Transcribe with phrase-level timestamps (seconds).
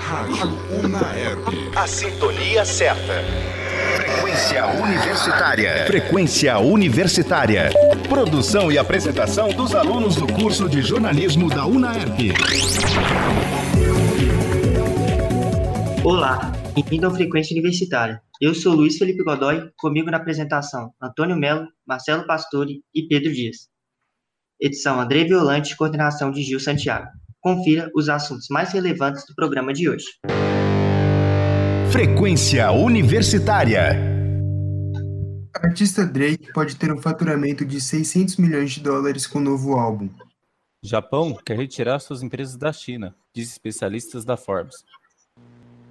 [0.00, 0.48] Rádio
[0.82, 1.46] Unaerp.
[1.76, 3.22] A sintonia certa.
[3.94, 5.86] Frequência Universitária.
[5.86, 7.70] Frequência Universitária.
[8.08, 12.32] Produção e apresentação dos alunos do curso de jornalismo da UNAERP.
[16.02, 18.20] Olá, bem-vindo ao Frequência Universitária.
[18.40, 23.68] Eu sou Luiz Felipe Godoy, comigo na apresentação Antônio Melo, Marcelo Pastore e Pedro Dias.
[24.60, 27.06] Edição André Violante, coordenação de Gil Santiago.
[27.42, 30.06] Confira os assuntos mais relevantes do programa de hoje.
[31.90, 33.98] Frequência Universitária.
[35.56, 40.08] Artista Drake pode ter um faturamento de 600 milhões de dólares com o novo álbum.
[40.80, 44.76] Japão quer retirar suas empresas da China, diz especialistas da Forbes.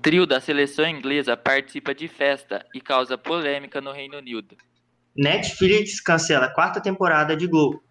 [0.02, 4.56] Trio da seleção inglesa participa de festa e causa polêmica no Reino Unido.
[5.14, 7.84] Netflix cancela a quarta temporada de Globo.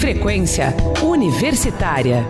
[0.00, 0.68] Frequência
[1.04, 2.26] Universitária.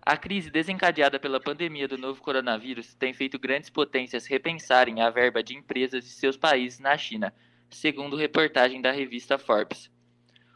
[0.00, 5.42] A crise desencadeada pela pandemia do novo coronavírus tem feito grandes potências repensarem a verba
[5.42, 7.34] de empresas de seus países na China,
[7.68, 9.90] segundo reportagem da revista Forbes.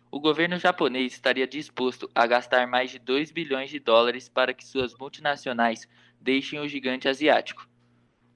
[0.09, 4.65] O governo japonês estaria disposto a gastar mais de 2 bilhões de dólares para que
[4.65, 5.89] suas multinacionais
[6.21, 7.69] deixem o gigante asiático.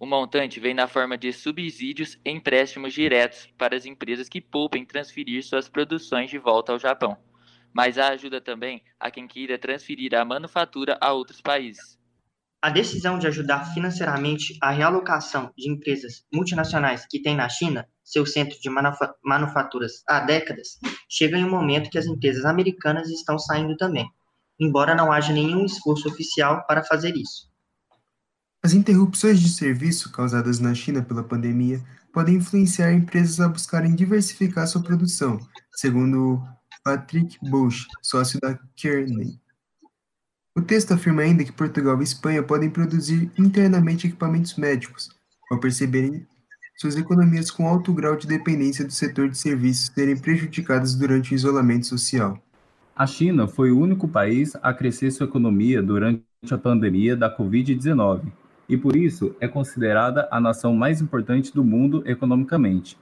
[0.01, 4.83] O montante vem na forma de subsídios e empréstimos diretos para as empresas que poupem
[4.83, 7.19] transferir suas produções de volta ao Japão.
[7.71, 11.99] Mas há ajuda também a quem queira transferir a manufatura a outros países.
[12.63, 18.25] A decisão de ajudar financeiramente a realocação de empresas multinacionais que têm na China seu
[18.25, 20.79] centro de manufa manufaturas há décadas
[21.11, 24.09] chega em um momento que as empresas americanas estão saindo também,
[24.59, 27.50] embora não haja nenhum esforço oficial para fazer isso.
[28.63, 31.81] As interrupções de serviço causadas na China pela pandemia
[32.13, 35.41] podem influenciar empresas a buscarem diversificar sua produção,
[35.73, 36.43] segundo
[36.85, 39.41] Patrick Bush, sócio da Kearney.
[40.55, 45.09] O texto afirma ainda que Portugal e Espanha podem produzir internamente equipamentos médicos,
[45.51, 46.27] ao perceberem
[46.77, 51.35] suas economias com alto grau de dependência do setor de serviços serem prejudicadas durante o
[51.35, 52.39] isolamento social.
[52.95, 58.40] A China foi o único país a crescer sua economia durante a pandemia da Covid-19
[58.71, 62.97] e por isso é considerada a nação mais importante do mundo economicamente.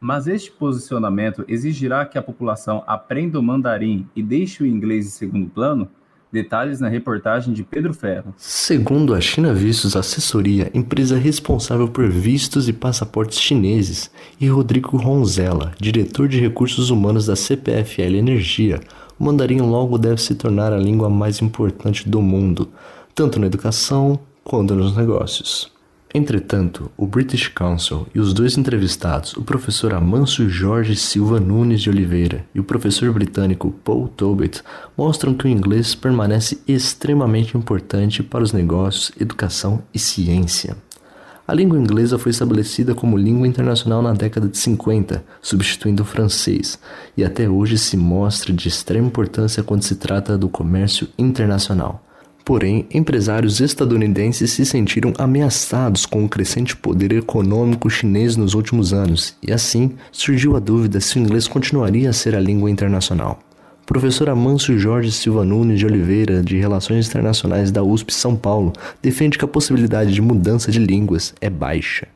[0.00, 5.10] Mas este posicionamento exigirá que a população aprenda o mandarim e deixe o inglês em
[5.10, 5.88] segundo plano?
[6.32, 8.34] Detalhes na reportagem de Pedro Ferro.
[8.36, 15.72] Segundo a China Vistos Assessoria, empresa responsável por vistos e passaportes chineses, e Rodrigo Ronzella,
[15.78, 18.80] diretor de recursos humanos da CPFL Energia,
[19.20, 22.70] o mandarim logo deve se tornar a língua mais importante do mundo,
[23.14, 25.70] tanto na educação quanto nos negócios.
[26.14, 31.88] Entretanto, o British Council e os dois entrevistados, o professor Amancio Jorge Silva Nunes de
[31.88, 34.62] Oliveira e o professor britânico Paul Tobit,
[34.94, 40.76] mostram que o inglês permanece extremamente importante para os negócios, educação e ciência.
[41.48, 46.78] A língua inglesa foi estabelecida como língua internacional na década de 50, substituindo o francês,
[47.16, 52.04] e até hoje se mostra de extrema importância quando se trata do comércio internacional.
[52.44, 59.36] Porém, empresários estadunidenses se sentiram ameaçados com o crescente poder econômico chinês nos últimos anos,
[59.40, 63.38] e assim surgiu a dúvida se o inglês continuaria a ser a língua internacional.
[63.86, 69.38] Professor Amâncio Jorge Silva Nunes de Oliveira, de Relações Internacionais da USP São Paulo, defende
[69.38, 72.08] que a possibilidade de mudança de línguas é baixa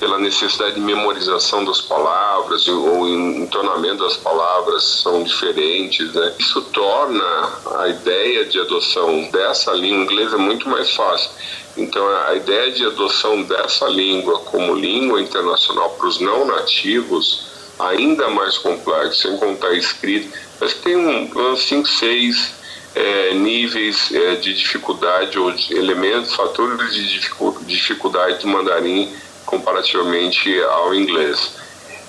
[0.00, 6.34] pela necessidade de memorização das palavras ou entonamento das palavras são diferentes, né?
[6.38, 11.30] Isso torna a ideia de adoção dessa língua inglesa muito mais fácil.
[11.76, 18.28] Então, a ideia de adoção dessa língua como língua internacional para os não nativos ainda
[18.30, 20.32] mais complexo, sem contar escrito.
[20.58, 22.54] Mas tem um, uns 5, 6
[22.94, 27.20] é, níveis é, de dificuldade ou de elementos, fatores de
[27.66, 29.12] dificuldade do mandarim
[29.50, 31.56] comparativamente ao inglês.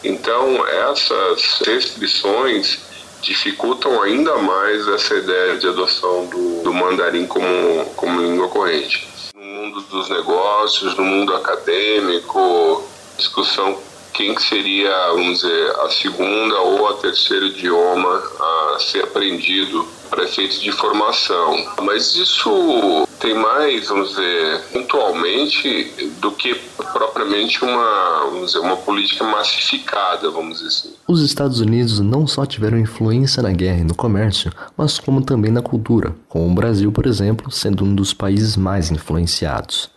[0.03, 2.79] Então, essas restrições
[3.21, 9.07] dificultam ainda mais essa ideia de adoção do, do mandarim como, como língua corrente.
[9.35, 12.83] No mundo dos negócios, no mundo acadêmico,
[13.17, 13.77] discussão
[14.13, 20.61] quem seria, vamos dizer, a segunda ou a terceiro idioma a ser aprendido para efeitos
[20.61, 21.65] de formação.
[21.83, 26.55] Mas isso tem mais, vamos dizer, pontualmente do que
[26.91, 30.93] propriamente uma, vamos dizer, uma política massificada, vamos dizer assim.
[31.07, 35.51] Os Estados Unidos não só tiveram influência na guerra e no comércio, mas como também
[35.51, 39.90] na cultura, com o Brasil, por exemplo, sendo um dos países mais influenciados.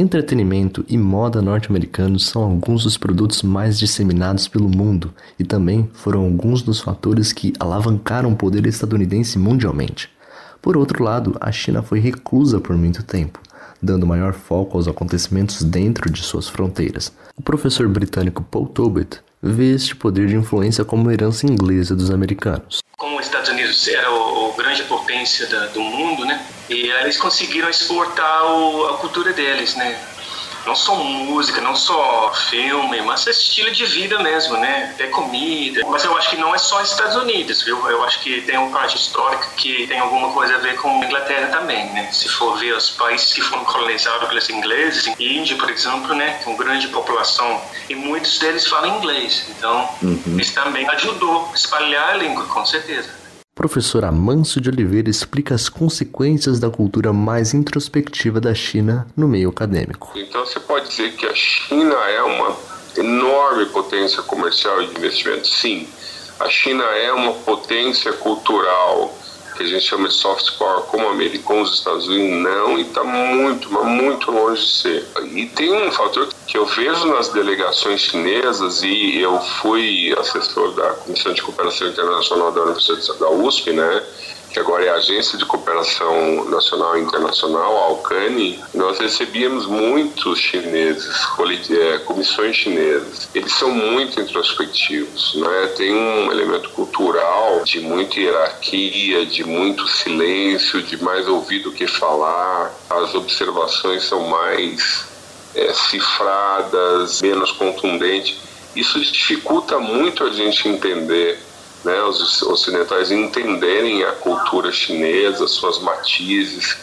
[0.00, 6.20] Entretenimento e moda norte-americanos são alguns dos produtos mais disseminados pelo mundo e também foram
[6.20, 10.08] alguns dos fatores que alavancaram o poder estadunidense mundialmente.
[10.62, 13.40] Por outro lado, a China foi reclusa por muito tempo,
[13.82, 17.12] dando maior foco aos acontecimentos dentro de suas fronteiras.
[17.36, 22.78] O professor britânico Paul Tobit vê este poder de influência como herança inglesa dos americanos.
[22.96, 26.40] Como os Estados Unidos era o, grande potência da, do mundo, né?
[26.68, 29.98] E eles conseguiram exportar o, a cultura deles, né?
[30.68, 34.90] não só música, não só filme, mas estilo de vida mesmo, né?
[34.94, 35.80] Até comida.
[35.88, 37.88] Mas eu acho que não é só Estados Unidos, viu?
[37.88, 41.06] Eu acho que tem uma parte histórica que tem alguma coisa a ver com a
[41.06, 42.10] Inglaterra também, né?
[42.12, 46.38] Se for ver os países que foram colonizados pelos ingleses, Índia, por exemplo, né?
[46.44, 49.46] Com grande população e muitos deles falam inglês.
[49.48, 50.36] Então, uhum.
[50.38, 53.17] isso também ajudou a espalhar a língua, com certeza.
[53.58, 59.48] Professor Amâncio de Oliveira explica as consequências da cultura mais introspectiva da China no meio
[59.48, 60.12] acadêmico.
[60.14, 62.56] Então você pode dizer que a China é uma
[62.96, 65.48] enorme potência comercial e de investimento?
[65.48, 65.88] Sim.
[66.38, 69.12] A China é uma potência cultural
[69.58, 73.02] que a gente chama de soft power, como americanos os Estados Unidos, não, e está
[73.02, 75.06] muito, mas muito longe de ser.
[75.32, 80.90] E tem um fator que eu vejo nas delegações chinesas, e eu fui assessor da
[80.90, 84.02] Comissão de Cooperação Internacional da Universidade da USP, né?
[84.50, 90.38] Que agora é a Agência de Cooperação Nacional e Internacional, a Alcani, nós recebíamos muitos
[90.38, 91.14] chineses,
[91.70, 93.28] é, comissões chinesas.
[93.34, 95.72] Eles são muito introspectivos, né?
[95.76, 101.86] tem um elemento cultural de muita hierarquia, de muito silêncio, de mais ouvir do que
[101.86, 102.74] falar.
[102.88, 105.06] As observações são mais
[105.54, 108.36] é, cifradas, menos contundentes.
[108.74, 111.38] Isso dificulta muito a gente entender
[111.84, 116.76] né, os ocidentais entenderem a cultura chinesa, suas matizes,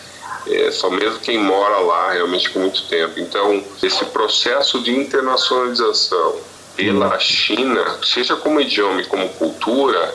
[0.47, 3.19] é, só mesmo quem mora lá realmente por muito tempo.
[3.19, 6.39] Então, esse processo de internacionalização
[6.75, 10.13] pela China, seja como idioma e como cultura,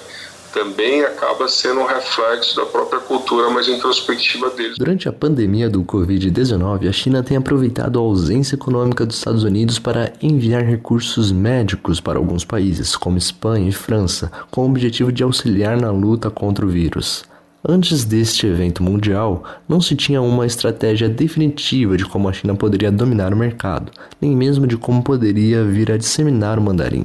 [0.52, 4.79] também acaba sendo um reflexo da própria cultura mais introspectiva deles.
[4.79, 9.79] Durante a pandemia do Covid-19, a China tem aproveitado a ausência econômica dos Estados Unidos
[9.79, 15.23] para enviar recursos médicos para alguns países, como Espanha e França, com o objetivo de
[15.23, 17.25] auxiliar na luta contra o vírus.
[17.67, 22.91] Antes deste evento mundial, não se tinha uma estratégia definitiva de como a China poderia
[22.91, 27.05] dominar o mercado, nem mesmo de como poderia vir a disseminar o mandarim.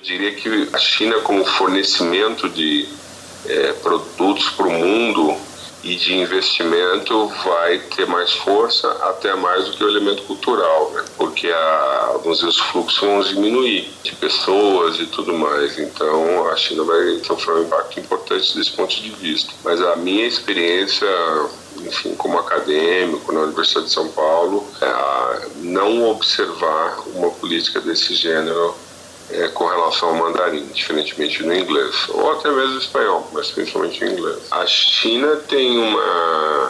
[0.00, 2.88] Eu diria que a China, como fornecimento de
[3.46, 5.36] é, produtos para o mundo
[5.84, 11.04] e de investimento, vai ter mais força, até mais do que o elemento cultural, né?
[11.18, 15.78] porque a, vamos os fluxos vão diminuir de pessoas e tudo mais.
[15.78, 19.52] Então, a China vai sofrer um impacto importante desse ponto de vista.
[19.62, 21.08] Mas a minha experiência
[21.76, 28.74] enfim, como acadêmico na Universidade de São Paulo, é não observar uma política desse gênero
[29.32, 34.08] é, com relação ao mandarim, diferentemente do inglês, ou até mesmo espanhol, mas principalmente o
[34.08, 34.38] inglês.
[34.50, 36.60] A China tem uma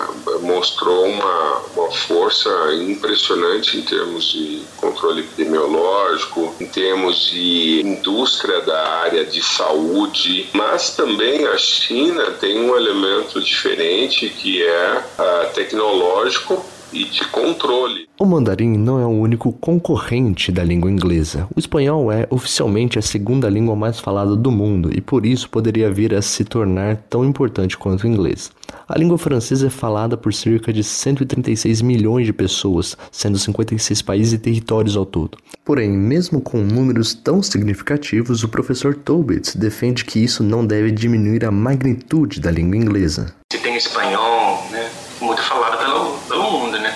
[0.41, 8.89] mostrou uma, uma força impressionante em termos de controle epidemiológico, em termos de indústria da
[9.01, 16.65] área de saúde, mas também a China tem um elemento diferente que é uh, tecnológico
[16.93, 18.09] e de controle.
[18.19, 21.49] O mandarim não é o único concorrente da língua inglesa.
[21.57, 25.91] O espanhol é oficialmente a segunda língua mais falada do mundo e por isso poderia
[25.91, 28.53] vir a se tornar tão importante quanto o inglês.
[28.87, 34.33] A língua francesa é falada por cerca de 136 milhões de pessoas, sendo 56 países
[34.35, 35.39] e territórios ao todo.
[35.65, 41.45] Porém, mesmo com números tão significativos, o professor Tobit defende que isso não deve diminuir
[41.45, 43.35] a magnitude da língua inglesa.
[43.53, 46.95] Se tem espanhol, né, muito falado pelo, pelo mundo, né?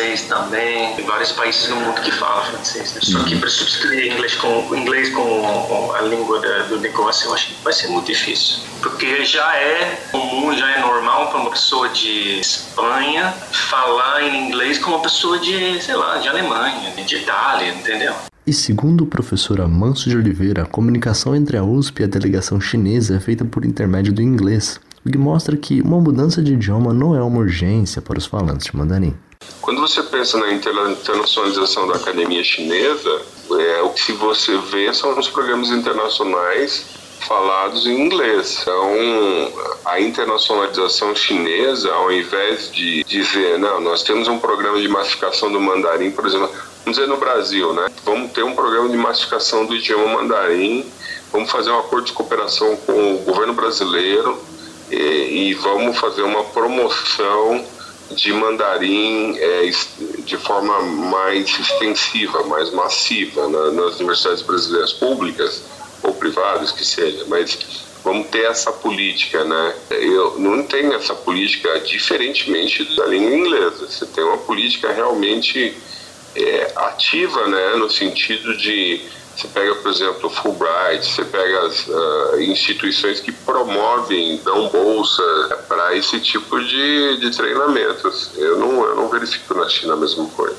[0.00, 3.00] Francês também, tem vários países no mundo que falam francês, né?
[3.02, 7.48] Só que para substituir inglês com, inglês com a língua da, do negócio, eu acho
[7.48, 8.60] que vai ser muito difícil.
[8.80, 14.78] Porque já é comum, já é normal para uma pessoa de Espanha falar em inglês
[14.78, 18.14] com uma pessoa de, sei lá, de Alemanha, de Itália, entendeu?
[18.46, 22.60] E segundo o professor Amanso de Oliveira, a comunicação entre a USP e a delegação
[22.60, 26.92] chinesa é feita por intermédio do inglês, o que mostra que uma mudança de idioma
[26.92, 29.14] não é uma urgência para os falantes de mandarim.
[29.70, 35.28] Quando você pensa na internacionalização da academia chinesa, é, o que você vê são os
[35.28, 36.86] programas internacionais
[37.20, 38.58] falados em inglês.
[38.62, 38.92] Então,
[39.84, 45.60] a internacionalização chinesa, ao invés de dizer, não, nós temos um programa de massificação do
[45.60, 46.50] mandarim, por exemplo,
[46.84, 47.86] vamos dizer no Brasil, né?
[48.04, 50.84] Vamos ter um programa de massificação do idioma mandarim,
[51.30, 54.36] vamos fazer um acordo de cooperação com o governo brasileiro
[54.90, 54.96] e,
[55.50, 57.64] e vamos fazer uma promoção
[58.10, 59.70] de mandarim é,
[60.24, 65.62] de forma mais extensiva, mais massiva na, nas universidades brasileiras públicas
[66.02, 67.58] ou privadas que seja, mas
[68.02, 69.74] vamos ter essa política, né?
[69.90, 73.86] Eu não tenho essa política diferentemente da língua inglesa.
[73.86, 75.76] Você tem uma política realmente
[76.34, 79.00] é, ativa, né, no sentido de
[79.36, 85.22] você pega, por exemplo, o Fulbright, você pega as uh, instituições que promovem, dão bolsa
[85.68, 88.32] para esse tipo de, de treinamentos.
[88.36, 90.56] Eu não, eu não verifico na China a mesma coisa.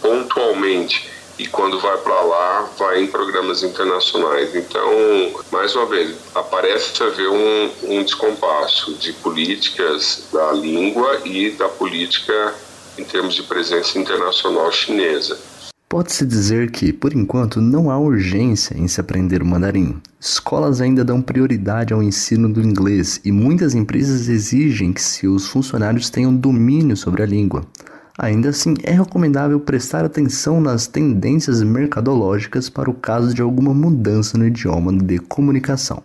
[0.00, 1.10] Pontualmente.
[1.38, 4.54] E quando vai para lá, vai em programas internacionais.
[4.54, 11.68] Então, mais uma vez, aparece haver um, um descompasso de políticas da língua e da
[11.68, 12.54] política
[12.96, 15.38] em termos de presença internacional chinesa.
[15.92, 20.00] Pode-se dizer que, por enquanto, não há urgência em se aprender o mandarim.
[20.18, 26.08] Escolas ainda dão prioridade ao ensino do inglês e muitas empresas exigem que seus funcionários
[26.08, 27.66] tenham domínio sobre a língua.
[28.18, 34.38] Ainda assim, é recomendável prestar atenção nas tendências mercadológicas para o caso de alguma mudança
[34.38, 36.02] no idioma de comunicação.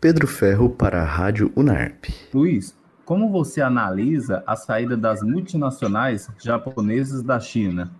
[0.00, 2.14] Pedro Ferro para a Rádio UNARP.
[2.32, 7.90] Luiz, como você analisa a saída das multinacionais japonesas da China?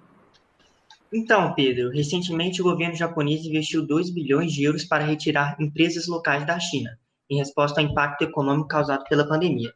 [1.15, 6.47] Então, Pedro, recentemente o governo japonês investiu 2 bilhões de euros para retirar empresas locais
[6.47, 6.91] da China,
[7.29, 9.71] em resposta ao impacto econômico causado pela pandemia.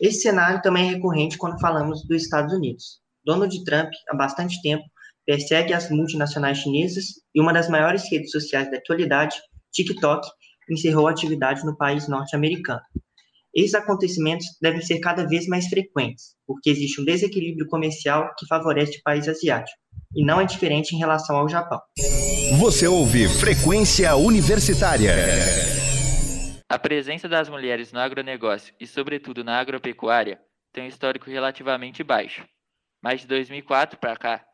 [0.00, 3.00] Esse cenário também é recorrente quando falamos dos Estados Unidos.
[3.24, 4.84] Donald Trump, há bastante tempo,
[5.26, 9.36] persegue as multinacionais chinesas e uma das maiores redes sociais da atualidade,
[9.72, 10.28] TikTok,
[10.70, 12.80] encerrou a atividade no país norte-americano.
[13.54, 18.98] Esses acontecimentos devem ser cada vez mais frequentes, porque existe um desequilíbrio comercial que favorece
[18.98, 19.78] o país asiático
[20.14, 21.80] e não é diferente em relação ao Japão.
[22.60, 25.14] Você ouve Frequência Universitária.
[26.68, 30.38] A presença das mulheres no agronegócio e, sobretudo, na agropecuária
[30.72, 32.46] tem um histórico relativamente baixo.
[33.02, 34.44] Mas de 2004 para cá,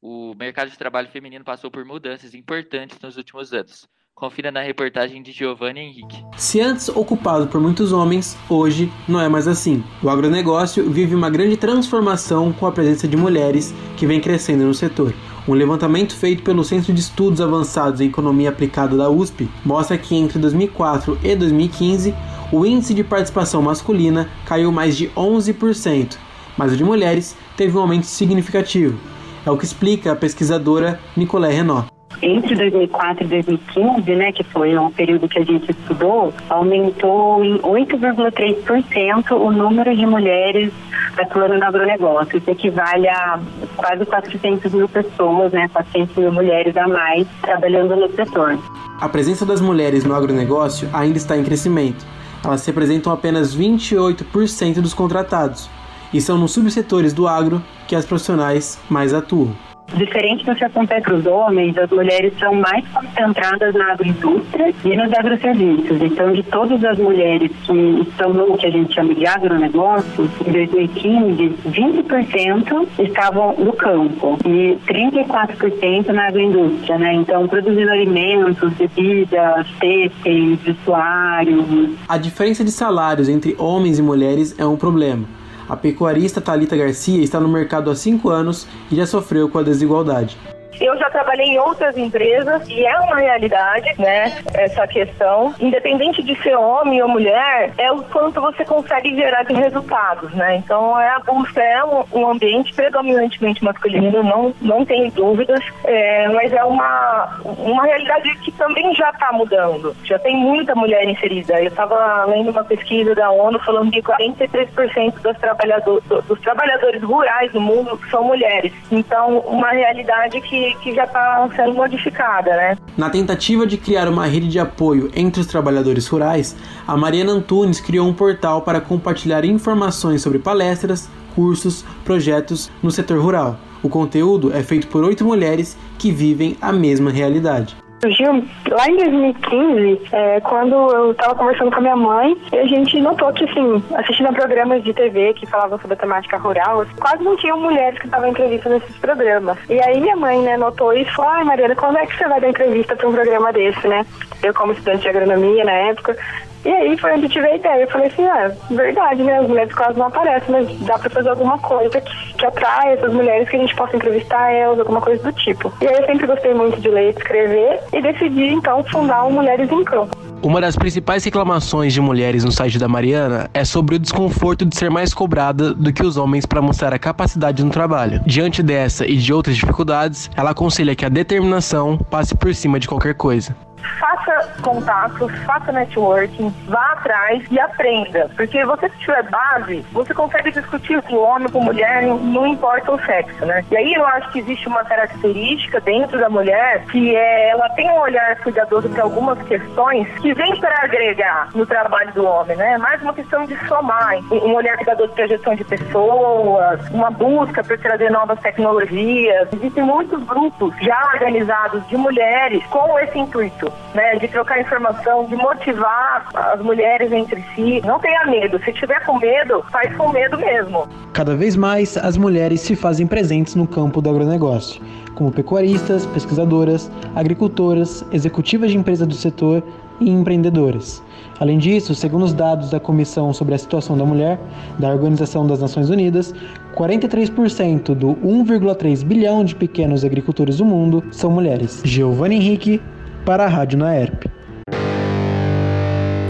[0.00, 5.20] o mercado de trabalho feminino passou por mudanças importantes nos últimos anos, Confira na reportagem
[5.20, 6.24] de Giovanni Henrique.
[6.36, 9.82] Se antes ocupado por muitos homens, hoje não é mais assim.
[10.00, 14.72] O agronegócio vive uma grande transformação com a presença de mulheres que vem crescendo no
[14.72, 15.12] setor.
[15.48, 20.14] Um levantamento feito pelo Centro de Estudos Avançados em Economia Aplicada da USP mostra que
[20.14, 22.14] entre 2004 e 2015
[22.52, 26.16] o índice de participação masculina caiu mais de 11%,
[26.56, 28.96] mas o de mulheres teve um aumento significativo.
[29.44, 34.76] É o que explica a pesquisadora Nicolé Renault entre 2004 e 2015, né, que foi
[34.76, 40.72] um período que a gente estudou, aumentou em 8,3% o número de mulheres
[41.18, 42.38] atuando no agronegócio.
[42.38, 43.38] Isso equivale a
[43.76, 48.58] quase 400 mil pessoas, né, 400 mil mulheres a mais trabalhando no setor.
[49.00, 52.04] A presença das mulheres no agronegócio ainda está em crescimento.
[52.44, 55.68] Elas representam apenas 28% dos contratados
[56.12, 59.54] e são nos subsetores do agro que as profissionais mais atuam.
[59.96, 64.96] Diferente do que acontece para os homens, as mulheres são mais concentradas na agroindústria e
[64.96, 66.02] nos agroserviços.
[66.02, 70.52] Então, de todas as mulheres que estão no que a gente chama de agronegócio, em
[70.52, 77.14] 2015, 20% estavam no campo e 34% na agroindústria, né?
[77.14, 81.64] Então, produzindo alimentos, bebidas, têxteis, vestuários.
[82.08, 85.24] A diferença de salários entre homens e mulheres é um problema
[85.68, 89.62] a pecuarista Talita Garcia está no mercado há cinco anos e já sofreu com a
[89.62, 90.36] desigualdade.
[90.80, 94.42] Eu já trabalhei em outras empresas e é uma realidade, né?
[94.54, 99.54] Essa questão, independente de ser homem ou mulher, é o quanto você consegue gerar de
[99.54, 100.56] resultados, né?
[100.56, 106.28] Então é a busca, é um, um ambiente predominantemente masculino, não, não tem dúvidas, é,
[106.28, 109.94] mas é uma, uma realidade que também já está mudando.
[110.04, 111.60] Já tem muita mulher inserida.
[111.60, 117.52] Eu estava lendo uma pesquisa da ONU falando que 43% dos, trabalhador, dos trabalhadores rurais
[117.52, 118.72] no mundo são mulheres.
[118.90, 122.76] Então, uma realidade que que, já está sendo modificada, né?
[122.96, 126.56] Na tentativa de criar uma rede de apoio entre os trabalhadores rurais,
[126.86, 133.20] a Mariana Antunes criou um portal para compartilhar informações sobre palestras, cursos, projetos no setor
[133.20, 133.58] rural.
[133.82, 138.96] O conteúdo é feito por oito mulheres que vivem a mesma realidade surgiu lá em
[138.96, 143.44] 2015, é, quando eu estava conversando com a minha mãe, e a gente notou que,
[143.44, 147.58] assim, assistindo a programas de TV que falavam sobre a temática rural, quase não tinham
[147.58, 149.58] mulheres que estavam entrevistas nesses programas.
[149.68, 152.28] E aí minha mãe, né, notou isso e falou, ai, Mariana, quando é que você
[152.28, 154.04] vai dar entrevista para um programa desse, né?
[154.42, 156.16] Eu, como estudante de agronomia na época,
[156.64, 157.82] e aí foi onde eu tive a ideia.
[157.82, 159.38] Eu falei assim, ah, verdade, né?
[159.38, 163.12] As mulheres quase não aparecem, mas dá pra fazer alguma coisa que, que atrai essas
[163.12, 165.72] mulheres que a gente possa entrevistar elas, alguma coisa do tipo.
[165.80, 169.32] E aí eu sempre gostei muito de ler e escrever e decidi então fundar o
[169.32, 170.16] Mulheres em Campo.
[170.42, 174.76] Uma das principais reclamações de mulheres no site da Mariana é sobre o desconforto de
[174.76, 178.20] ser mais cobrada do que os homens para mostrar a capacidade no trabalho.
[178.26, 182.86] Diante dessa e de outras dificuldades, ela aconselha que a determinação passe por cima de
[182.86, 183.56] qualquer coisa.
[183.98, 188.30] Faça contatos, faça networking, vá atrás e aprenda.
[188.36, 193.00] Porque você se tiver base, você consegue discutir com homem, com mulher, não, importa o
[193.04, 193.64] sexo, né?
[193.70, 197.90] E aí eu acho que existe uma característica dentro da mulher que é ela tem
[197.90, 202.78] um olhar cuidadoso para algumas questões que vem para agregar no trabalho do homem, né?
[202.78, 207.62] Mais uma questão de somar, um olhar cuidadoso para a gestão de pessoas, uma busca
[207.62, 209.48] por trazer novas tecnologias.
[209.52, 214.16] Existem muitos grupos já organizados de mulheres com esse intuito, né?
[214.16, 217.80] De trocar informação, de motivar as mulheres entre si.
[217.84, 218.58] Não tenha medo.
[218.64, 220.88] Se tiver com medo, faz com medo mesmo.
[221.12, 224.82] Cada vez mais, as mulheres se fazem presentes no campo do agronegócio,
[225.14, 229.62] como pecuaristas, pesquisadoras, agricultoras, executivas de empresa do setor
[230.00, 231.02] e empreendedoras.
[231.40, 234.38] Além disso, segundo os dados da Comissão sobre a Situação da Mulher
[234.78, 236.34] da Organização das Nações Unidas,
[236.76, 241.82] 43% do 1,3 bilhão de pequenos agricultores do mundo são mulheres.
[241.84, 242.80] Giovanni Henrique,
[243.24, 244.24] para a Rádio Naerp.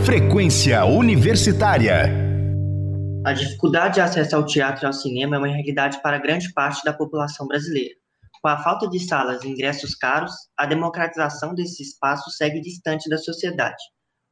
[0.05, 2.09] Frequência Universitária.
[3.27, 6.85] A dificuldade de acesso ao teatro e ao cinema é uma realidade para grande parte
[6.85, 7.95] da população brasileira.
[8.41, 13.19] Com a falta de salas e ingressos caros, a democratização desse espaço segue distante da
[13.19, 13.83] sociedade.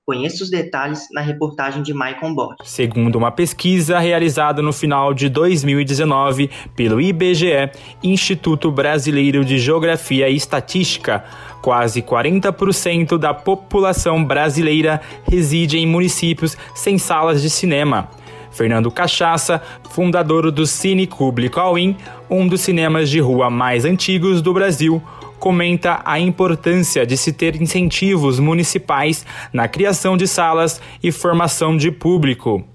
[0.05, 2.57] Conheça os detalhes na reportagem de Maicon Bott.
[2.65, 7.71] Segundo uma pesquisa realizada no final de 2019 pelo IBGE,
[8.03, 11.25] Instituto Brasileiro de Geografia e Estatística,
[11.63, 18.11] quase 40% da população brasileira reside em municípios sem salas de cinema.
[18.51, 21.97] Fernando Cachaça, fundador do Cine Público Alwin,
[22.29, 25.03] um dos cinemas de rua mais antigos do Brasil,
[25.39, 31.91] comenta a importância de se ter incentivos municipais na criação de salas e formação de
[31.91, 32.72] público.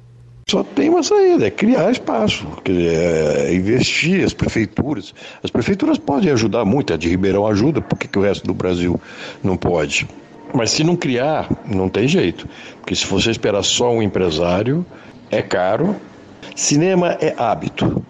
[0.50, 5.14] Só tem uma saída, é criar espaço, é investir as prefeituras.
[5.44, 8.54] As prefeituras podem ajudar muito, a de Ribeirão ajuda, por que, que o resto do
[8.54, 8.98] Brasil
[9.44, 10.08] não pode?
[10.54, 12.48] Mas se não criar, não tem jeito.
[12.80, 14.86] Porque se você esperar só um empresário,
[15.30, 15.98] é caro.
[16.56, 18.02] Cinema é hábito.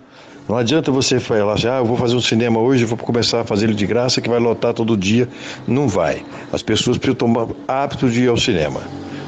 [0.47, 3.45] Não adianta você falar assim, ah, eu vou fazer um cinema hoje, vou começar a
[3.45, 5.27] fazer ele de graça que vai lotar todo dia.
[5.67, 6.23] Não vai.
[6.53, 8.81] As pessoas precisam tomar hábito de ir ao cinema.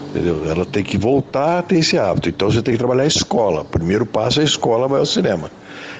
[0.09, 0.49] Entendeu?
[0.49, 2.29] Ela tem que voltar a ter esse hábito.
[2.29, 3.63] Então você tem que trabalhar a escola.
[3.63, 5.51] Primeiro passo é a escola vai ao cinema.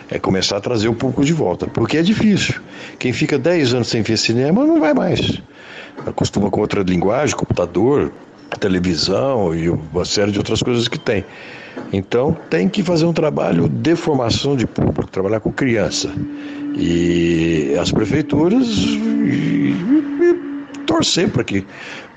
[0.10, 1.68] É começar a trazer o público de volta.
[1.68, 2.56] Porque é difícil.
[2.98, 5.40] Quem fica 10 anos sem ver cinema não vai mais.
[6.06, 8.12] Acostuma com outra linguagem, computador,
[8.60, 11.24] televisão e uma série de outras coisas que tem.
[11.94, 16.12] Então tem que fazer um trabalho de formação de público, trabalhar com criança.
[16.76, 20.40] E as prefeituras e, e,
[20.86, 21.66] torcer para que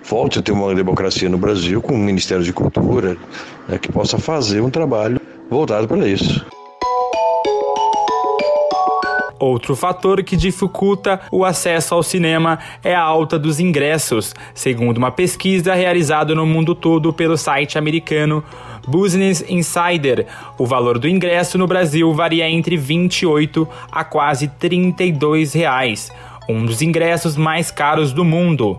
[0.04, 3.16] volte a ter uma democracia no Brasil com o Ministério de Cultura
[3.68, 6.44] né, que possa fazer um trabalho voltado para isso.
[9.42, 15.10] Outro fator que dificulta o acesso ao cinema é a alta dos ingressos, segundo uma
[15.10, 18.44] pesquisa realizada no mundo todo pelo site americano
[18.86, 20.26] Business Insider.
[20.56, 26.12] O valor do ingresso no Brasil varia entre 28 a quase 32 reais,
[26.48, 28.78] um dos ingressos mais caros do mundo.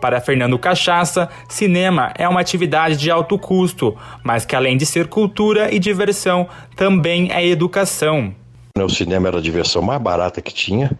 [0.00, 5.08] Para Fernando Cachaça, cinema é uma atividade de alto custo, mas que além de ser
[5.08, 8.34] cultura e diversão, também é educação.
[8.76, 10.90] O cinema era a diversão mais barata que tinha.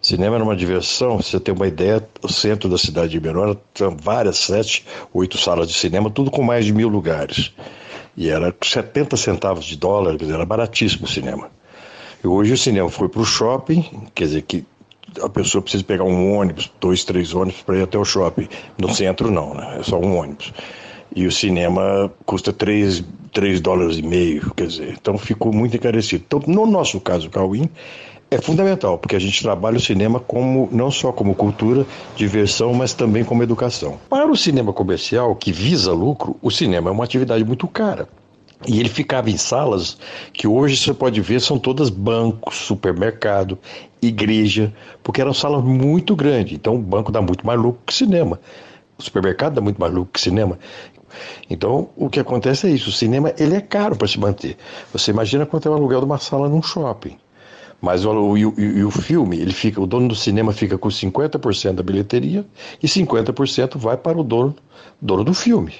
[0.00, 3.90] Cinema era uma diversão, você tem uma ideia, o centro da cidade de Menor tinha
[3.90, 7.52] várias, sete, oito salas de cinema, tudo com mais de mil lugares.
[8.16, 11.50] E era 70 centavos de dólar, era baratíssimo o cinema.
[12.24, 14.64] E hoje o cinema foi para o shopping, quer dizer que
[15.22, 18.48] a pessoa precisa pegar um ônibus, dois, três ônibus para ir até o shopping.
[18.78, 19.78] No centro não, né?
[19.80, 20.52] É só um ônibus.
[21.14, 23.02] E o cinema custa 3,
[23.32, 26.24] 3 dólares e meio, quer dizer, então ficou muito encarecido.
[26.26, 27.70] Então, no nosso caso, Cauim,
[28.30, 32.92] é fundamental, porque a gente trabalha o cinema como não só como cultura, diversão, mas
[32.92, 33.98] também como educação.
[34.10, 38.08] Para o cinema comercial, que visa lucro, o cinema é uma atividade muito cara.
[38.64, 39.98] E ele ficava em salas
[40.32, 43.58] que hoje você pode ver são todas bancos, supermercado,
[44.00, 46.54] igreja, porque eram salas muito grandes.
[46.54, 48.40] Então o banco dá muito mais lucro que cinema.
[48.98, 50.58] O supermercado dá muito mais lucro que cinema.
[51.48, 54.56] Então, o que acontece é isso, o cinema ele é caro para se manter.
[54.92, 57.16] Você imagina quanto é o aluguel de uma sala num shopping.
[57.80, 61.74] Mas o, o, o, o, filme, ele fica, o dono do cinema fica com 50%
[61.74, 62.44] da bilheteria
[62.82, 64.56] e 50% vai para o dono,
[65.00, 65.74] dono do filme,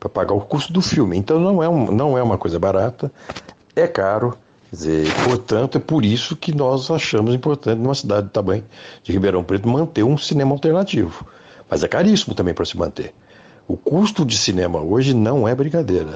[0.00, 1.16] para pagar o custo do filme.
[1.16, 3.12] Então não é, um, não é uma coisa barata,
[3.76, 4.36] é caro.
[4.72, 8.64] Dizer, portanto, é por isso que nós achamos importante, numa cidade do tamanho
[9.02, 11.26] de Ribeirão Preto, manter um cinema alternativo.
[11.68, 13.12] Mas é caríssimo também para se manter.
[13.66, 16.14] O custo de cinema hoje não é brincadeira.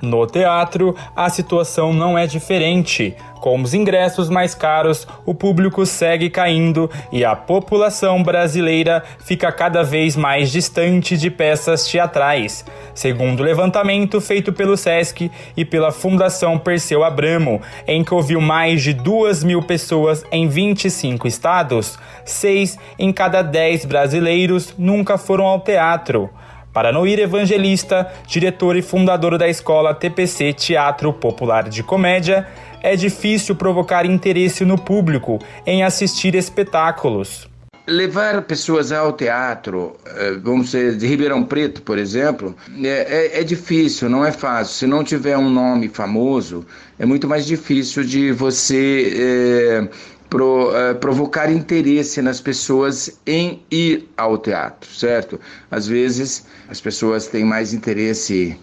[0.00, 3.16] No teatro, a situação não é diferente.
[3.40, 9.82] Com os ingressos mais caros, o público segue caindo e a população brasileira fica cada
[9.82, 12.64] vez mais distante de peças teatrais.
[12.94, 18.82] Segundo o levantamento feito pelo SESC e pela Fundação Perseu Abramo, em que ouviu mais
[18.82, 25.60] de 2 mil pessoas em 25 estados, 6 em cada 10 brasileiros nunca foram ao
[25.60, 26.28] teatro.
[26.72, 32.46] Para Noir Evangelista, diretor e fundador da escola TPC Teatro Popular de Comédia,
[32.82, 37.48] é difícil provocar interesse no público em assistir espetáculos.
[37.86, 42.54] Levar pessoas ao teatro, eh, vamos dizer, de Ribeirão Preto, por exemplo,
[42.84, 44.74] é, é, é, difícil, não é fácil.
[44.74, 46.66] Se não tiver um nome famoso,
[46.98, 49.88] é muito mais difícil de você é,
[50.28, 55.40] pro, é, provocar interesse nas pessoas em ir ao teatro, certo?
[55.70, 58.58] Às vezes as pessoas têm mais interesse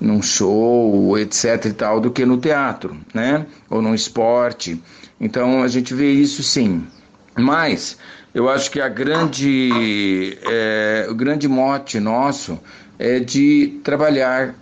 [0.00, 3.46] num show, etc e tal, do que no teatro, né?
[3.68, 4.80] Ou no esporte.
[5.20, 6.86] Então a gente vê isso sim.
[7.36, 7.96] Mas
[8.34, 12.58] eu acho que a grande, é, o grande mote nosso
[12.98, 14.54] é de trabalhar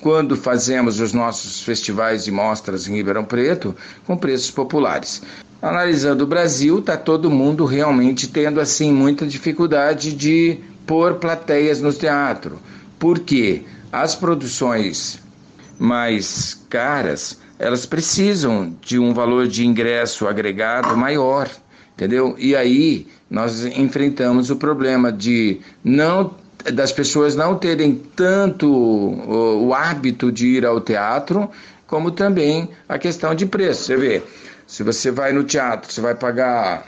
[0.00, 5.22] quando fazemos os nossos festivais e mostras em Ribeirão Preto com preços populares.
[5.62, 11.92] Analisando o Brasil, está todo mundo realmente tendo assim muita dificuldade de pôr plateias no
[11.92, 12.58] teatro.
[12.98, 13.62] Por quê?
[13.92, 15.22] As produções
[15.78, 21.48] mais caras, elas precisam de um valor de ingresso agregado maior,
[21.94, 22.34] entendeu?
[22.38, 26.34] E aí nós enfrentamos o problema de não
[26.74, 31.48] das pessoas não terem tanto o, o hábito de ir ao teatro,
[31.86, 33.84] como também a questão de preço.
[33.84, 34.22] Você vê,
[34.72, 36.86] se você vai no teatro, você vai pagar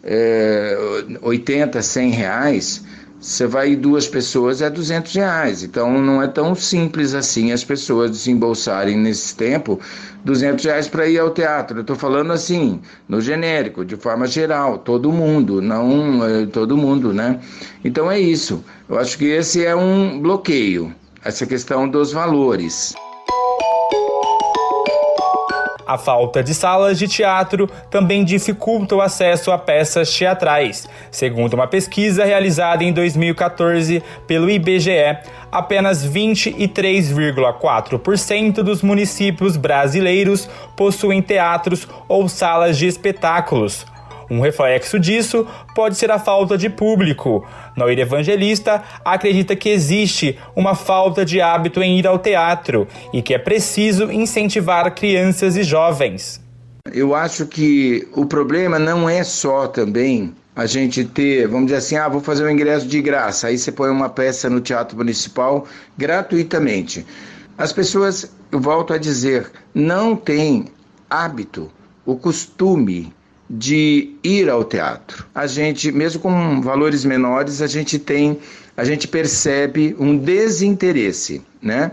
[0.00, 0.78] é,
[1.20, 2.84] 80, 100 reais,
[3.20, 5.64] você vai duas pessoas é 200 reais.
[5.64, 9.80] Então não é tão simples assim as pessoas desembolsarem nesse tempo
[10.24, 11.78] 200 reais para ir ao teatro.
[11.78, 17.12] Eu estou falando assim, no genérico, de forma geral, todo mundo, não é, todo mundo,
[17.12, 17.40] né?
[17.84, 18.64] Então é isso.
[18.88, 20.94] Eu acho que esse é um bloqueio,
[21.24, 22.94] essa questão dos valores.
[25.90, 30.88] A falta de salas de teatro também dificulta o acesso a peças teatrais.
[31.10, 35.18] Segundo uma pesquisa realizada em 2014 pelo IBGE,
[35.50, 43.84] apenas 23,4% dos municípios brasileiros possuem teatros ou salas de espetáculos.
[44.30, 47.44] Um reflexo disso pode ser a falta de público.
[47.76, 53.34] Noir Evangelista acredita que existe uma falta de hábito em ir ao teatro e que
[53.34, 56.40] é preciso incentivar crianças e jovens.
[56.92, 61.96] Eu acho que o problema não é só também a gente ter, vamos dizer assim,
[61.96, 65.66] ah, vou fazer um ingresso de graça, aí você põe uma peça no Teatro Municipal
[65.96, 67.04] gratuitamente.
[67.58, 70.66] As pessoas, eu volto a dizer, não têm
[71.08, 71.70] hábito,
[72.06, 73.12] o costume
[73.52, 75.26] de ir ao teatro.
[75.34, 78.38] A gente, mesmo com valores menores, a gente tem,
[78.76, 81.90] a gente percebe um desinteresse, né?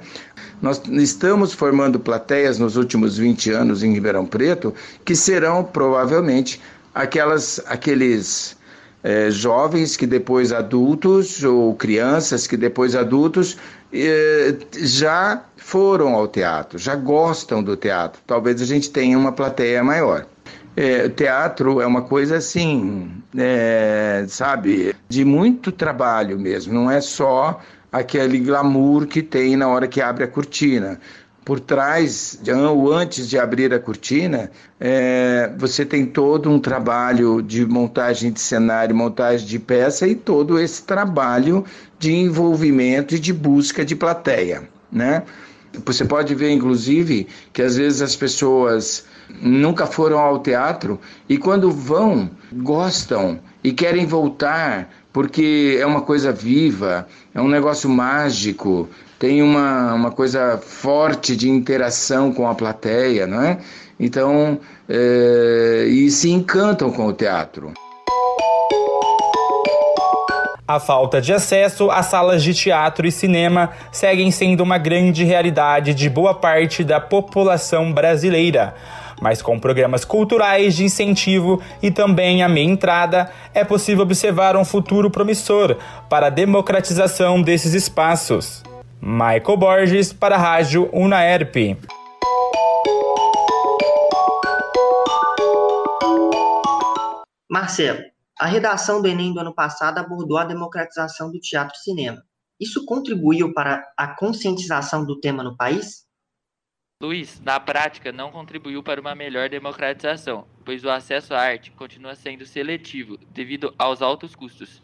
[0.62, 6.62] Nós estamos formando plateias nos últimos 20 anos em Ribeirão Preto que serão provavelmente
[6.94, 8.56] aquelas, aqueles
[9.04, 13.58] é, jovens que depois adultos ou crianças que depois adultos
[13.92, 18.20] é, já foram ao teatro, já gostam do teatro.
[18.26, 20.26] Talvez a gente tenha uma plateia maior.
[20.80, 27.60] É, teatro é uma coisa assim, é, sabe, de muito trabalho mesmo, não é só
[27.92, 31.00] aquele glamour que tem na hora que abre a cortina.
[31.44, 32.40] Por trás,
[32.72, 38.40] ou antes de abrir a cortina, é, você tem todo um trabalho de montagem de
[38.40, 41.66] cenário, montagem de peça e todo esse trabalho
[41.98, 45.24] de envolvimento e de busca de plateia, né?
[45.86, 49.06] Você pode ver, inclusive, que às vezes as pessoas
[49.42, 56.32] nunca foram ao teatro e quando vão, gostam e querem voltar porque é uma coisa
[56.32, 58.88] viva, é um negócio mágico,
[59.18, 63.58] tem uma, uma coisa forte de interação com a plateia, não é?
[64.00, 67.74] Então, é, e se encantam com o teatro.
[70.68, 75.94] A falta de acesso a salas de teatro e cinema seguem sendo uma grande realidade
[75.94, 78.76] de boa parte da população brasileira.
[79.22, 84.64] Mas com programas culturais de incentivo e também a meia entrada, é possível observar um
[84.64, 85.78] futuro promissor
[86.10, 88.64] para a democratização desses espaços.
[89.02, 91.56] Michael Borges para a Rádio Unaerp.
[97.50, 98.02] Marcelo,
[98.40, 102.22] a redação do Enem do ano passado abordou a democratização do teatro e cinema.
[102.60, 106.07] Isso contribuiu para a conscientização do tema no país?
[107.00, 112.16] Luiz, na prática, não contribuiu para uma melhor democratização, pois o acesso à arte continua
[112.16, 114.82] sendo seletivo devido aos altos custos.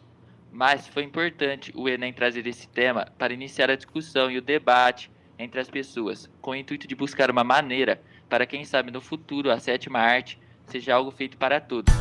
[0.51, 5.09] Mas foi importante o Enem trazer esse tema para iniciar a discussão e o debate
[5.39, 7.99] entre as pessoas, com o intuito de buscar uma maneira
[8.29, 11.91] para quem sabe no futuro a sétima arte seja algo feito para todos.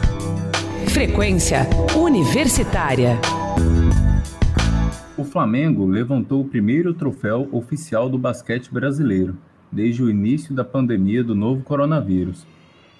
[0.93, 1.61] Frequência
[1.97, 3.19] Universitária.
[5.17, 9.39] O Flamengo levantou o primeiro troféu oficial do basquete brasileiro
[9.73, 12.47] desde o início da pandemia do novo coronavírus.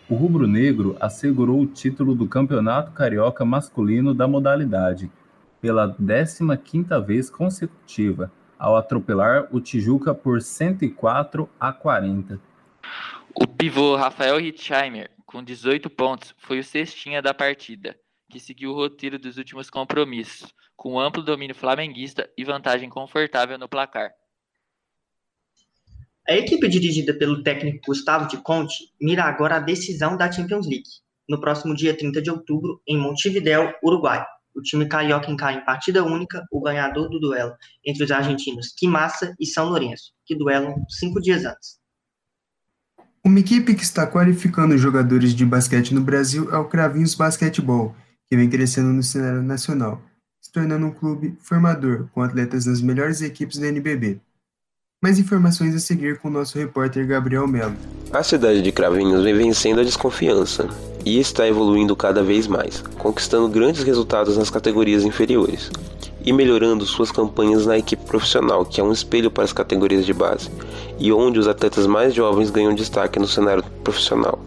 [0.09, 5.11] O rubro-negro assegurou o título do Campeonato Carioca Masculino da modalidade,
[5.61, 12.41] pela 15ª vez consecutiva, ao atropelar o Tijuca por 104 a 40.
[13.35, 17.97] O pivô Rafael Hitzheimer, com 18 pontos, foi o cestinha da partida,
[18.29, 23.69] que seguiu o roteiro dos últimos compromissos, com amplo domínio flamenguista e vantagem confortável no
[23.69, 24.11] placar.
[26.29, 30.89] A equipe dirigida pelo técnico Gustavo de Conte mira agora a decisão da Champions League,
[31.29, 34.25] no próximo dia 30 de outubro, em Montevideo, Uruguai.
[34.55, 37.55] O time carioca encara em partida única o ganhador do duelo
[37.85, 41.81] entre os argentinos Quimassa e São Lourenço, que duelam cinco dias antes.
[43.25, 47.97] Uma equipe que está qualificando jogadores de basquete no Brasil é o Cravinhos Basquetebol,
[48.29, 50.01] que vem crescendo no cenário nacional,
[50.41, 54.21] se tornando um clube formador com atletas das melhores equipes da NBB.
[55.03, 57.75] Mais informações a seguir com o nosso repórter Gabriel Melo.
[58.13, 60.69] A cidade de Cravinhos vem vencendo a desconfiança
[61.05, 65.73] e está evoluindo cada vez mais, conquistando grandes resultados nas categorias inferiores
[66.25, 70.13] e melhorando suas campanhas na equipe profissional, que é um espelho para as categorias de
[70.13, 70.49] base,
[71.01, 74.39] e onde os atletas mais jovens ganham destaque no cenário profissional.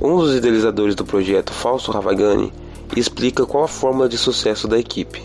[0.00, 2.50] Um dos idealizadores do projeto, Fausto Ravagani,
[2.96, 5.22] explica qual a fórmula de sucesso da equipe.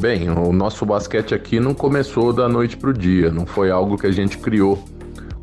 [0.00, 3.98] Bem, o nosso basquete aqui não começou da noite para o dia, não foi algo
[3.98, 4.82] que a gente criou,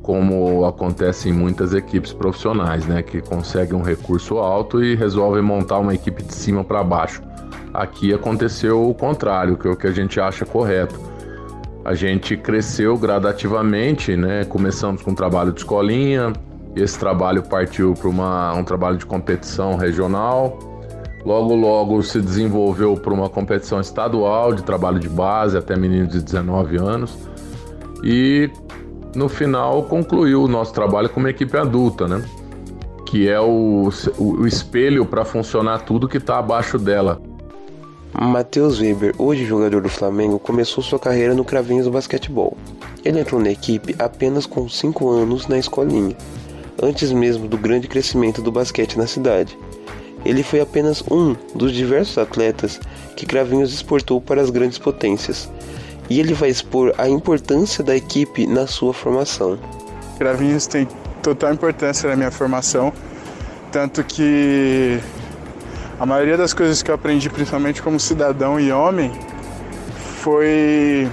[0.01, 5.77] como acontece em muitas equipes profissionais, né, que conseguem um recurso alto e resolvem montar
[5.77, 7.21] uma equipe de cima para baixo.
[7.71, 10.99] Aqui aconteceu o contrário, que é o que a gente acha correto.
[11.85, 14.43] A gente cresceu gradativamente, né?
[14.43, 16.33] Começamos com um trabalho de escolinha,
[16.75, 18.09] esse trabalho partiu para
[18.55, 20.57] um trabalho de competição regional,
[21.27, 26.21] Logo, logo se desenvolveu para uma competição estadual de trabalho de base até meninos de
[26.21, 27.17] 19 anos.
[28.01, 28.49] E
[29.13, 32.23] no final concluiu o nosso trabalho como equipe adulta, né?
[33.05, 37.21] Que é o, o espelho para funcionar tudo que está abaixo dela.
[38.17, 42.55] Matheus Weber, hoje jogador do Flamengo, começou sua carreira no Cravinhos do Basquetebol.
[43.03, 46.15] Ele entrou na equipe apenas com 5 anos na escolinha,
[46.81, 49.57] antes mesmo do grande crescimento do basquete na cidade.
[50.25, 52.79] Ele foi apenas um dos diversos atletas
[53.15, 55.49] que Cravinhos exportou para as grandes potências,
[56.09, 59.57] e ele vai expor a importância da equipe na sua formação.
[60.17, 60.87] Cravinhos tem
[61.21, 62.91] total importância na minha formação,
[63.71, 64.99] tanto que
[65.99, 69.11] a maioria das coisas que eu aprendi, principalmente como cidadão e homem,
[70.21, 71.09] foi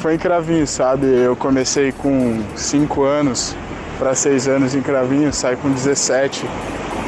[0.00, 1.06] foi em Cravinhos, sabe?
[1.06, 3.56] Eu comecei com 5 anos
[3.98, 6.44] para 6 anos em Cravinhos, saí com 17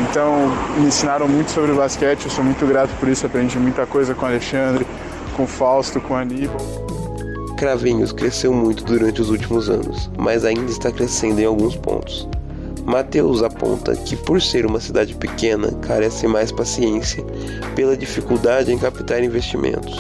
[0.01, 4.15] então, me ensinaram muito sobre basquete, eu sou muito grato por isso, aprendi muita coisa
[4.15, 4.87] com o Alexandre,
[5.35, 6.61] com o Fausto, com o Aníbal.
[7.57, 12.29] Cravinhos cresceu muito durante os últimos anos, mas ainda está crescendo em alguns pontos.
[12.85, 17.25] Mateus aponta que, por ser uma cidade pequena, carece mais paciência
[17.75, 19.99] pela dificuldade em captar investimentos.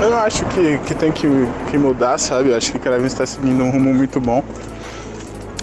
[0.00, 1.28] Eu não acho que, que tem que,
[1.70, 2.50] que mudar, sabe?
[2.50, 4.42] Eu acho que Cravinhos está seguindo um rumo muito bom.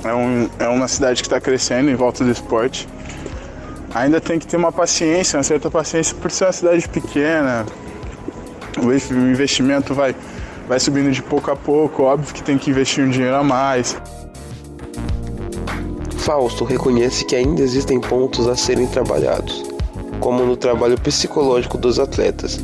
[0.04, 2.88] É, um, é uma cidade que está crescendo em volta do esporte.
[3.94, 7.66] Ainda tem que ter uma paciência, uma certa paciência por ser uma cidade pequena.
[8.82, 10.16] O investimento vai,
[10.68, 13.96] vai subindo de pouco a pouco, óbvio que tem que investir um dinheiro a mais.
[16.18, 19.64] Fausto reconhece que ainda existem pontos a serem trabalhados,
[20.20, 22.60] como no trabalho psicológico dos atletas,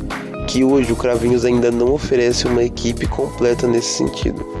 [0.48, 4.59] que hoje o Cravinhos ainda não oferece uma equipe completa nesse sentido.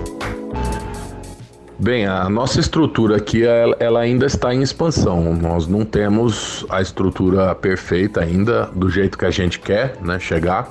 [1.82, 5.32] Bem, a nossa estrutura aqui ela ainda está em expansão.
[5.34, 10.70] Nós não temos a estrutura perfeita ainda do jeito que a gente quer, né, chegar.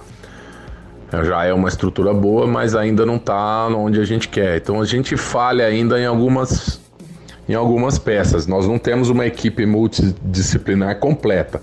[1.23, 4.57] Já é uma estrutura boa, mas ainda não está onde a gente quer.
[4.57, 6.79] Então a gente falha ainda em algumas
[7.47, 8.45] em algumas peças.
[8.45, 11.59] Nós não temos uma equipe multidisciplinar completa.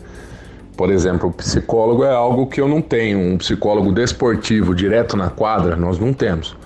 [0.77, 3.21] Por exemplo, o psicólogo é algo que eu não tenho.
[3.21, 6.57] Um psicólogo desportivo direto na quadra, nós não temos.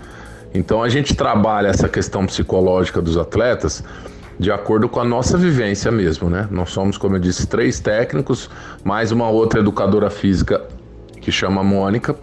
[0.54, 3.84] Então a gente trabalha essa questão psicológica dos atletas
[4.38, 6.48] de acordo com a nossa vivência mesmo, né?
[6.50, 8.48] Nós somos, como eu disse, três técnicos,
[8.82, 10.62] mais uma outra educadora física
[11.20, 12.16] que chama Mônica,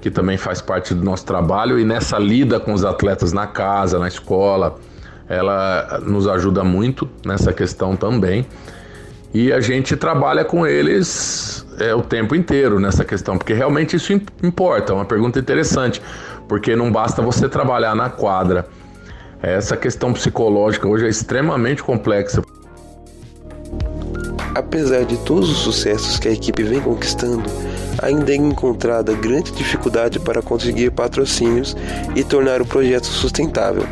[0.00, 3.96] que também faz parte do nosso trabalho, e nessa lida com os atletas na casa,
[4.00, 4.74] na escola,
[5.28, 8.44] ela nos ajuda muito nessa questão também.
[9.32, 14.12] E a gente trabalha com eles é, o tempo inteiro nessa questão, porque realmente isso
[14.42, 14.92] importa.
[14.92, 16.02] É uma pergunta interessante,
[16.48, 18.66] porque não basta você trabalhar na quadra.
[19.42, 22.42] Essa questão psicológica hoje é extremamente complexa.
[24.54, 27.42] Apesar de todos os sucessos que a equipe vem conquistando,
[28.02, 31.76] ainda é encontrada grande dificuldade para conseguir patrocínios
[32.14, 33.84] e tornar o projeto sustentável.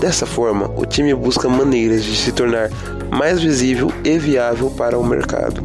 [0.00, 2.70] Dessa forma, o time busca maneiras de se tornar
[3.10, 5.62] mais visível e viável para o mercado.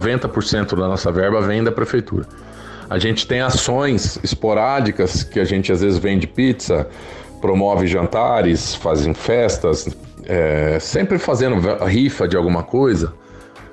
[0.00, 2.26] 90% da nossa verba vem da prefeitura.
[2.90, 6.88] A gente tem ações esporádicas que a gente às vezes vende pizza,
[7.40, 9.88] promove jantares, fazem festas,
[10.26, 13.14] é, sempre fazendo rifa de alguma coisa.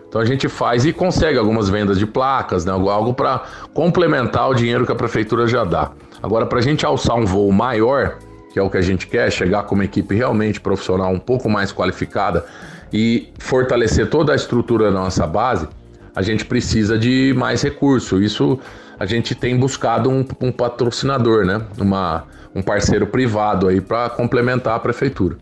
[0.08, 4.54] Então a gente faz e consegue algumas vendas de placas, né, algo para complementar o
[4.54, 5.92] dinheiro que a prefeitura já dá.
[6.22, 8.20] Agora, para a gente alçar um voo maior,
[8.54, 11.50] que é o que a gente quer, chegar com uma equipe realmente profissional, um pouco
[11.50, 12.46] mais qualificada
[12.94, 15.68] e fortalecer toda a estrutura da nossa base,
[16.16, 18.22] a gente precisa de mais recurso.
[18.22, 18.60] Isso
[19.00, 21.66] a gente tem buscado um, um patrocinador, né?
[21.78, 25.38] Uma, um parceiro privado aí para complementar a prefeitura.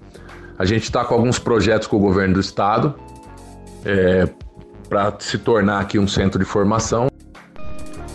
[0.57, 2.95] A gente está com alguns projetos com o governo do estado
[3.83, 4.27] é,
[4.89, 7.07] para se tornar aqui um centro de formação.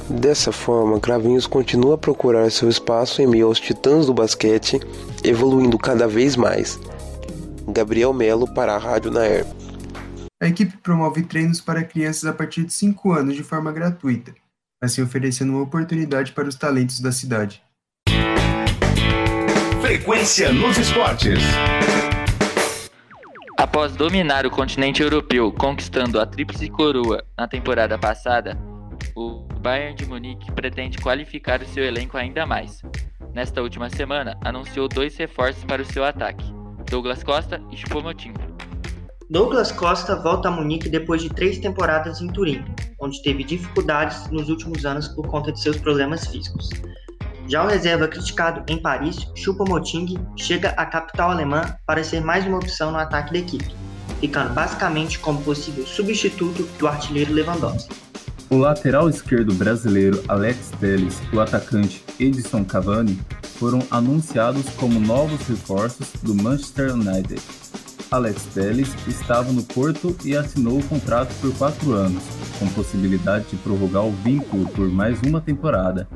[0.08, 4.80] Dessa forma, Cravinhos continua a procurar seu espaço em meio aos titãs do basquete,
[5.22, 6.80] evoluindo cada vez mais.
[7.68, 9.46] Gabriel Melo para a Rádio Naer.
[10.42, 14.34] A equipe promove treinos para crianças a partir de 5 anos de forma gratuita,
[14.80, 17.62] assim oferecendo uma oportunidade para os talentos da cidade.
[19.82, 21.40] Frequência nos esportes.
[23.58, 28.56] Após dominar o continente europeu, conquistando a tríplice coroa na temporada passada,
[29.14, 32.82] o Bayern de Munique pretende qualificar o seu elenco ainda mais.
[33.34, 36.44] Nesta última semana, anunciou dois reforços para o seu ataque:
[36.90, 38.49] Douglas Costa e Choupo-Moting.
[39.30, 42.64] Douglas Costa volta a Munique depois de três temporadas em Turim,
[43.00, 46.68] onde teve dificuldades nos últimos anos por conta de seus problemas físicos.
[47.46, 52.56] Já o reserva criticado em Paris, Choupo-Moting chega à capital alemã para ser mais uma
[52.56, 53.72] opção no ataque da equipe,
[54.18, 57.94] ficando basicamente como possível substituto do artilheiro Lewandowski.
[58.50, 63.16] O lateral esquerdo brasileiro Alex Telles e o atacante Edson Cavani
[63.60, 67.40] foram anunciados como novos reforços do Manchester United.
[68.10, 72.22] Alex Telles estava no Porto e assinou o contrato por quatro anos,
[72.58, 76.08] com possibilidade de prorrogar o vínculo por mais uma temporada.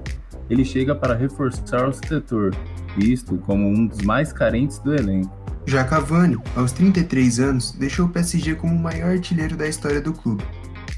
[0.51, 2.55] Ele chega para reforçar o setor,
[2.97, 5.33] visto como um dos mais carentes do elenco.
[5.67, 10.13] Já Cavani, aos 33 anos, deixou o PSG como o maior artilheiro da história do
[10.13, 10.45] clube.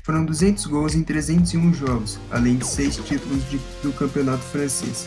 [0.03, 5.07] Foram 200 gols em 301 jogos, além de seis títulos de, do campeonato francês.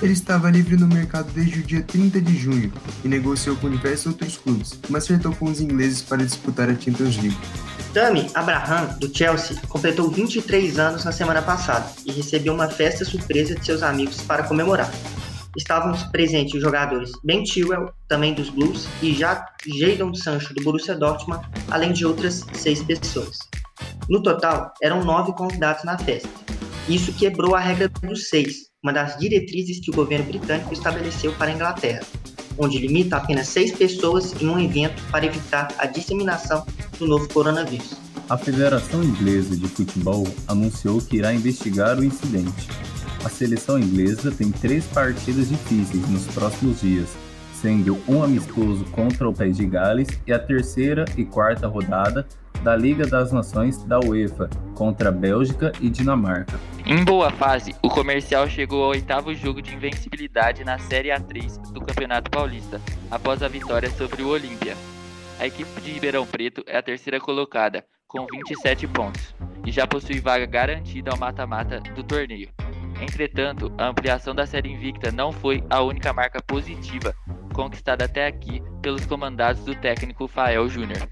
[0.00, 2.72] Ele estava livre no mercado desde o dia 30 de junho
[3.04, 7.16] e negociou com diversos outros clubes, mas acertou com os ingleses para disputar a Champions
[7.16, 7.36] League.
[7.92, 13.56] Tammy Abraham, do Chelsea, completou 23 anos na semana passada e recebeu uma festa surpresa
[13.56, 14.88] de seus amigos para comemorar.
[15.56, 21.44] Estavam presentes os jogadores Ben Chilwell, também dos Blues, e Jadon Sancho, do Borussia Dortmund,
[21.72, 23.38] além de outras seis pessoas.
[24.08, 26.28] No total, eram nove convidados na festa.
[26.88, 31.50] Isso quebrou a regra dos seis, uma das diretrizes que o governo britânico estabeleceu para
[31.50, 32.00] a Inglaterra,
[32.56, 36.64] onde limita apenas seis pessoas em um evento para evitar a disseminação
[36.98, 37.96] do novo coronavírus.
[38.28, 42.68] A Federação Inglesa de Futebol anunciou que irá investigar o incidente.
[43.24, 47.08] A seleção inglesa tem três partidas difíceis nos próximos dias,
[47.60, 52.28] sendo um amistoso contra o País de Gales e a terceira e quarta rodada
[52.62, 56.58] da Liga das Nações da UEFA contra Bélgica e Dinamarca.
[56.84, 61.80] Em boa fase, o comercial chegou ao oitavo jogo de invencibilidade na Série A3 do
[61.80, 64.76] Campeonato Paulista, após a vitória sobre o Olímpia.
[65.38, 70.20] A equipe de Ribeirão Preto é a terceira colocada, com 27 pontos, e já possui
[70.20, 72.48] vaga garantida ao mata-mata do torneio.
[73.00, 77.14] Entretanto, a ampliação da série invicta não foi a única marca positiva
[77.58, 81.08] conquistada até aqui pelos comandados do técnico Fael Júnior.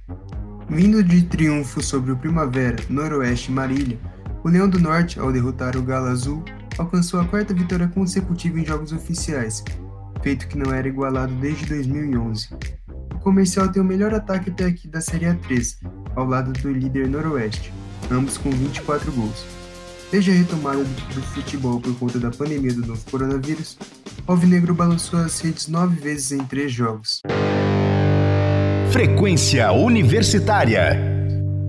[0.69, 3.99] Vindo de triunfo sobre o Primavera, Noroeste e Marília,
[4.43, 6.45] o Leão do Norte, ao derrotar o Galo Azul,
[6.77, 9.62] alcançou a quarta vitória consecutiva em jogos oficiais,
[10.23, 12.49] feito que não era igualado desde 2011.
[13.14, 15.79] O comercial tem o melhor ataque até aqui da Série A3,
[16.17, 17.73] ao lado do líder Noroeste,
[18.11, 19.47] ambos com 24 gols.
[20.11, 23.79] Desde a retomada do futebol por conta da pandemia do novo coronavírus,
[24.27, 27.23] o Alvinegro balançou as redes nove vezes em três jogos.
[28.97, 30.99] Frequência Universitária.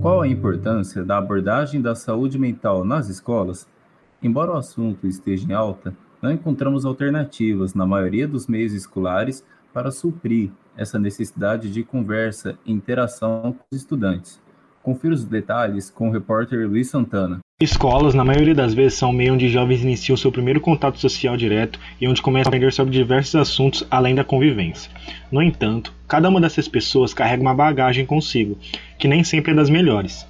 [0.00, 3.68] Qual a importância da abordagem da saúde mental nas escolas?
[4.22, 9.90] Embora o assunto esteja em alta, não encontramos alternativas na maioria dos meios escolares para
[9.90, 14.40] suprir essa necessidade de conversa e interação com os estudantes.
[14.88, 17.40] Confira os detalhes com o repórter Luiz Santana.
[17.60, 21.78] Escolas, na maioria das vezes, são meio onde jovens iniciam seu primeiro contato social direto
[22.00, 24.90] e onde começam a aprender sobre diversos assuntos além da convivência.
[25.30, 28.56] No entanto, cada uma dessas pessoas carrega uma bagagem consigo,
[28.98, 30.26] que nem sempre é das melhores.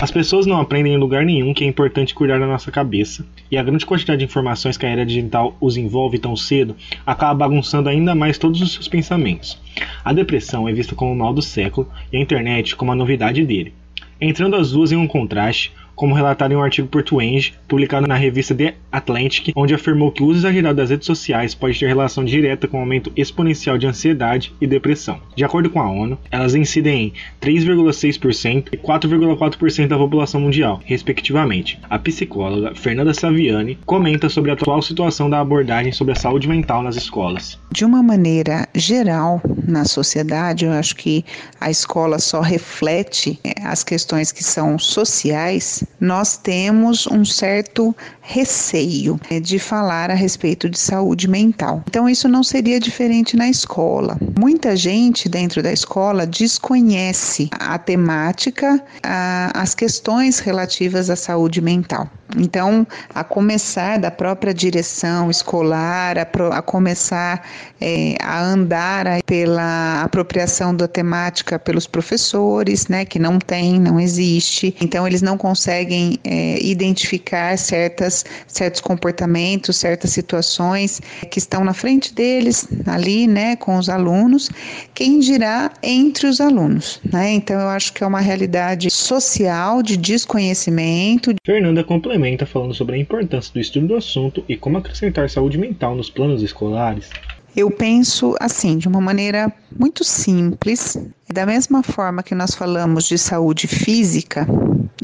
[0.00, 3.58] As pessoas não aprendem em lugar nenhum que é importante cuidar da nossa cabeça, e
[3.58, 6.74] a grande quantidade de informações que a era digital os envolve tão cedo
[7.04, 9.60] acaba bagunçando ainda mais todos os seus pensamentos.
[10.02, 13.44] A depressão é vista como o mal do século e a internet como a novidade
[13.44, 13.74] dele.
[14.20, 18.14] Entrando as duas em um contraste, como relatado em um artigo por Twenge, publicado na
[18.14, 22.24] revista The Atlantic, onde afirmou que o uso exagerado das redes sociais pode ter relação
[22.24, 25.20] direta com o aumento exponencial de ansiedade e depressão.
[25.36, 31.78] De acordo com a ONU, elas incidem em 3,6% e 4,4% da população mundial, respectivamente.
[31.90, 36.82] A psicóloga Fernanda Saviani comenta sobre a atual situação da abordagem sobre a saúde mental
[36.82, 37.58] nas escolas.
[37.70, 41.26] De uma maneira geral, na sociedade, eu acho que
[41.60, 49.20] a escola só reflete eh, as questões que são sociais nós temos um certo receio
[49.30, 51.82] né, de falar a respeito de saúde mental.
[51.86, 54.16] Então, isso não seria diferente na escola.
[54.38, 62.08] Muita gente dentro da escola desconhece a temática, a, as questões relativas à saúde mental.
[62.36, 67.44] Então, a começar da própria direção escolar, a, pro, a começar
[67.80, 74.76] é, a andar pela apropriação da temática pelos professores, né, que não tem, não existe.
[74.80, 75.79] Então, eles não conseguem
[76.24, 81.00] é, identificar certas, certos comportamentos, certas situações
[81.30, 84.50] que estão na frente deles, ali, né, com os alunos.
[84.94, 87.32] Quem dirá entre os alunos, né?
[87.32, 91.34] Então, eu acho que é uma realidade social de desconhecimento.
[91.44, 95.94] Fernanda complementa falando sobre a importância do estudo do assunto e como acrescentar saúde mental
[95.94, 97.08] nos planos escolares.
[97.56, 100.96] Eu penso assim, de uma maneira muito simples,
[101.28, 104.46] da mesma forma que nós falamos de saúde física,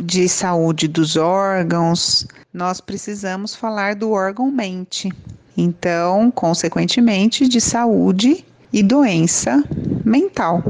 [0.02, 5.12] de saúde dos órgãos, nós precisamos falar do órgão mente.
[5.56, 9.62] Então, consequentemente, de saúde e doença
[10.04, 10.62] mental.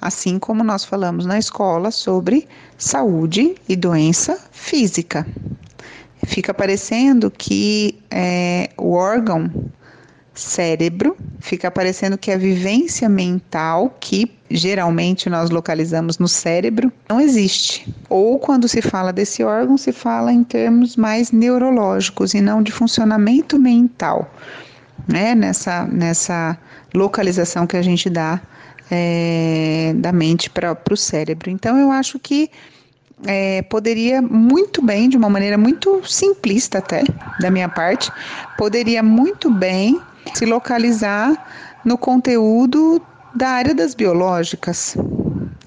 [0.00, 2.46] Assim como nós falamos na escola sobre
[2.78, 5.26] saúde e doença física
[6.26, 9.50] fica parecendo que é, o órgão
[10.34, 17.92] cérebro, fica parecendo que a vivência mental, que geralmente nós localizamos no cérebro, não existe.
[18.08, 22.72] Ou quando se fala desse órgão, se fala em termos mais neurológicos e não de
[22.72, 24.28] funcionamento mental,
[25.08, 25.34] né?
[25.34, 26.58] Nessa, nessa
[26.92, 28.40] localização que a gente dá
[28.90, 31.48] é, da mente para o cérebro.
[31.48, 32.50] Então, eu acho que
[33.24, 37.04] é, poderia muito bem, de uma maneira muito simplista até,
[37.40, 38.10] da minha parte,
[38.58, 40.00] poderia muito bem
[40.32, 41.36] se localizar
[41.84, 43.00] no conteúdo
[43.34, 44.96] da área das biológicas,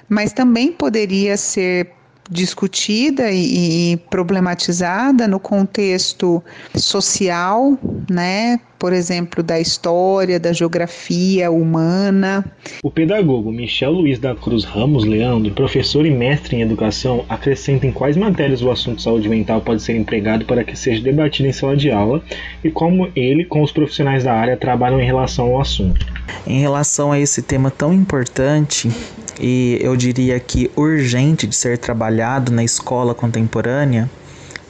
[0.10, 1.97] mas também poderia ser
[2.30, 6.43] discutida e, e problematizada no contexto
[6.75, 7.78] social,
[8.09, 8.59] né?
[8.78, 12.45] Por exemplo, da história, da geografia humana.
[12.84, 17.91] O pedagogo Michel Luiz da Cruz Ramos Leandro, professor e mestre em educação, acrescenta em
[17.91, 21.75] quais matérias o assunto saúde mental pode ser empregado para que seja debatido em sala
[21.75, 22.21] de aula
[22.63, 26.05] e como ele, com os profissionais da área, trabalham em relação ao assunto.
[26.45, 28.91] Em relação a esse tema tão importante,
[29.40, 34.10] e eu diria que urgente de ser trabalhado na escola contemporânea,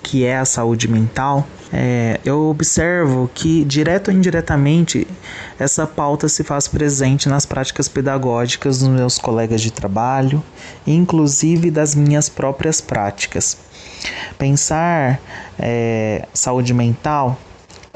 [0.04, 5.06] que é a saúde mental, é, eu observo que, direto ou indiretamente,
[5.60, 10.42] essa pauta se faz presente nas práticas pedagógicas dos meus colegas de trabalho,
[10.86, 13.58] inclusive das minhas próprias práticas.
[14.38, 15.20] Pensar
[15.60, 17.38] é, saúde mental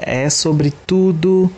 [0.02, 1.52] é, sobretudo,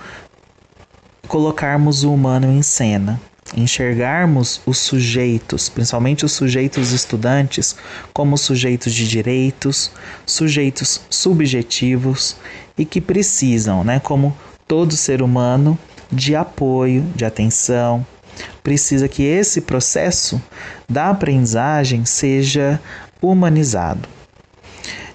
[1.28, 3.20] colocarmos o humano em cena
[3.56, 7.76] enxergarmos os sujeitos, principalmente os sujeitos estudantes,
[8.14, 9.92] como sujeitos de direitos,
[10.26, 12.36] sujeitos subjetivos
[12.78, 14.36] e que precisam, né, como
[14.68, 15.78] todo ser humano,
[16.12, 18.06] de apoio, de atenção.
[18.64, 20.42] Precisa que esse processo
[20.90, 22.80] da aprendizagem seja
[23.22, 24.08] humanizado.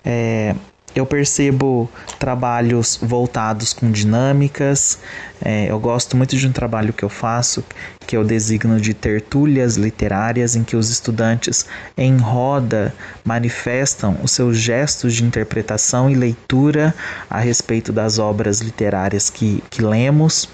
[0.05, 0.55] É,
[0.99, 1.89] eu percebo
[2.19, 4.99] trabalhos voltados com dinâmicas.
[5.41, 7.65] É, eu gosto muito de um trabalho que eu faço,
[8.07, 12.93] que eu designo de tertúlias literárias, em que os estudantes em roda
[13.25, 16.93] manifestam os seus gestos de interpretação e leitura
[17.31, 20.49] a respeito das obras literárias que, que lemos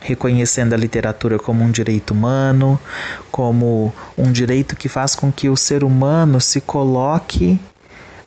[0.00, 2.78] reconhecendo a literatura como um direito humano,
[3.32, 7.58] como um direito que faz com que o ser humano se coloque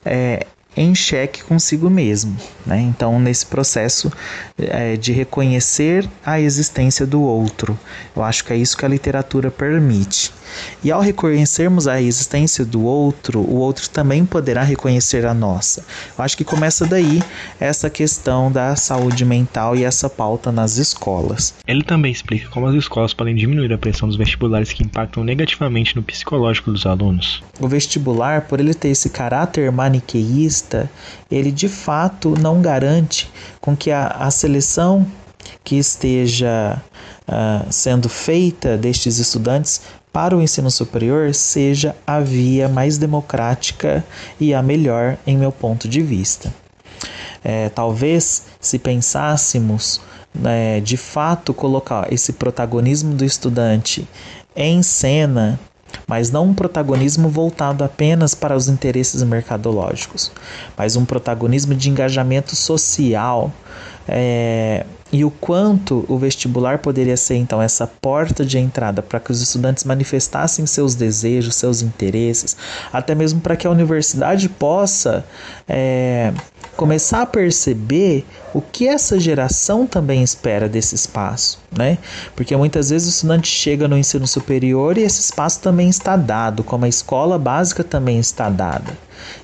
[0.03, 0.45] é,
[0.75, 2.35] em xeque consigo mesmo.
[2.65, 2.79] Né?
[2.81, 4.11] Então, nesse processo
[4.57, 7.77] é, de reconhecer a existência do outro,
[8.15, 10.31] eu acho que é isso que a literatura permite.
[10.83, 15.83] E ao reconhecermos a existência do outro, o outro também poderá reconhecer a nossa.
[16.17, 17.23] Eu acho que começa daí
[17.59, 21.53] essa questão da saúde mental e essa pauta nas escolas.
[21.65, 25.95] Ele também explica como as escolas podem diminuir a pressão dos vestibulares que impactam negativamente
[25.95, 27.43] no psicológico dos alunos.
[27.59, 30.60] O vestibular, por ele ter esse caráter maniqueísta,
[31.29, 35.05] ele de fato não garante com que a, a seleção
[35.63, 36.81] que esteja
[37.27, 39.81] uh, sendo feita destes estudantes
[40.11, 44.03] para o ensino superior seja a via mais democrática
[44.39, 46.53] e a melhor, em meu ponto de vista.
[47.43, 50.01] É, talvez, se pensássemos
[50.33, 54.07] né, de fato colocar esse protagonismo do estudante
[54.55, 55.59] em cena,
[56.07, 60.31] mas não um protagonismo voltado apenas para os interesses mercadológicos,
[60.77, 63.51] mas um protagonismo de engajamento social.
[64.07, 69.31] É, e o quanto o vestibular poderia ser então essa porta de entrada para que
[69.31, 72.55] os estudantes manifestassem seus desejos, seus interesses,
[72.93, 75.25] até mesmo para que a universidade possa
[75.67, 76.33] é,
[76.77, 81.97] começar a perceber o que essa geração também espera desse espaço, né?
[82.35, 86.63] Porque muitas vezes o estudante chega no ensino superior e esse espaço também está dado,
[86.63, 88.97] como a escola básica também está dada.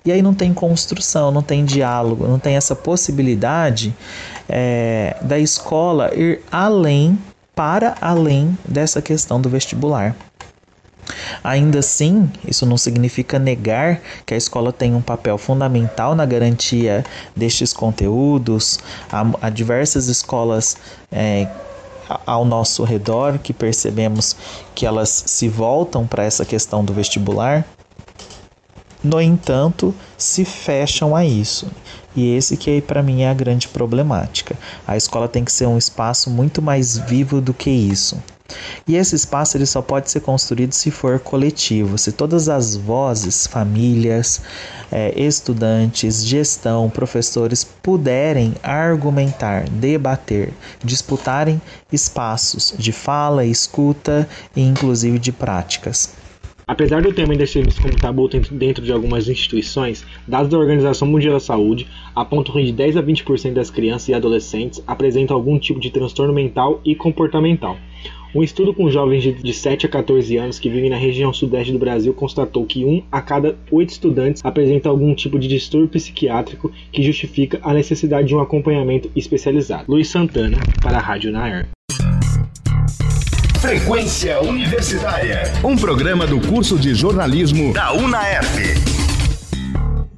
[0.04, 3.94] E aí não tem construção, não tem diálogo, não tem essa possibilidade
[4.50, 5.57] é, da escola
[6.16, 7.18] ir além,
[7.56, 10.16] para além dessa questão do vestibular.
[11.44, 17.06] Ainda assim, isso não significa negar que a escola tem um papel fundamental na garantia
[17.36, 18.80] destes conteúdos.
[19.12, 20.78] Há, há diversas escolas
[21.12, 21.48] é,
[22.26, 24.36] ao nosso redor que percebemos
[24.76, 27.66] que elas se voltam para essa questão do vestibular.
[29.08, 31.72] No entanto, se fecham a isso.
[32.14, 34.54] E esse que para mim é a grande problemática.
[34.86, 38.22] A escola tem que ser um espaço muito mais vivo do que isso.
[38.86, 43.48] E esse espaço ele só pode ser construído se for coletivo, se todas as vozes,
[43.48, 44.42] famílias,
[44.92, 50.54] é, estudantes, gestão, professores puderem argumentar, debater,
[50.84, 51.62] disputarem
[51.94, 56.17] espaços de fala, escuta e inclusive de práticas.
[56.68, 61.08] Apesar do tema ainda ser visto como tabu dentro de algumas instituições, dados da Organização
[61.08, 65.58] Mundial da Saúde apontam que de 10 a 20% das crianças e adolescentes apresentam algum
[65.58, 67.78] tipo de transtorno mental e comportamental.
[68.36, 71.80] Um estudo com jovens de 7 a 14 anos que vivem na região sudeste do
[71.80, 77.02] Brasil constatou que um a cada oito estudantes apresenta algum tipo de distúrbio psiquiátrico que
[77.02, 79.86] justifica a necessidade de um acompanhamento especializado.
[79.88, 81.77] Luiz Santana, para a Rádio Nair.
[83.62, 88.76] Frequência Universitária, um programa do curso de jornalismo da UNAERP.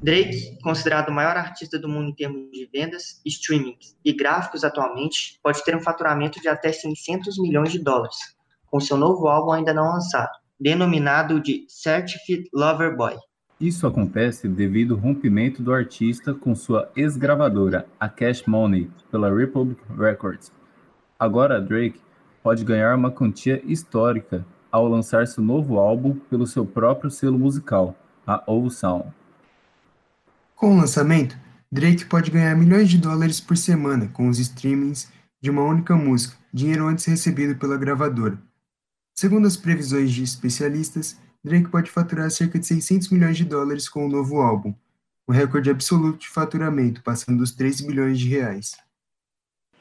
[0.02, 5.40] Drake, considerado o maior artista do mundo em termos de vendas, streaming e gráficos atualmente,
[5.42, 8.16] pode ter um faturamento de até 600 milhões de dólares,
[8.70, 10.30] com seu novo álbum ainda não lançado,
[10.60, 13.16] denominado de Certified Lover Boy.
[13.58, 19.80] Isso acontece devido ao rompimento do artista com sua ex-gravadora, a Cash Money, pela Republic
[19.98, 20.52] Records.
[21.18, 22.00] Agora Drake
[22.42, 27.96] pode ganhar uma quantia histórica ao lançar seu novo álbum pelo seu próprio selo musical,
[28.26, 29.12] a Old Sound.
[30.54, 31.36] Com o lançamento,
[31.72, 35.10] Drake pode ganhar milhões de dólares por semana com os streamings
[35.40, 38.38] de uma única música, dinheiro antes recebido pela gravadora.
[39.14, 44.04] Segundo as previsões de especialistas, Drake pode faturar cerca de 600 milhões de dólares com
[44.04, 44.74] o novo álbum,
[45.26, 48.76] o recorde absoluto de faturamento, passando dos 3 bilhões de reais.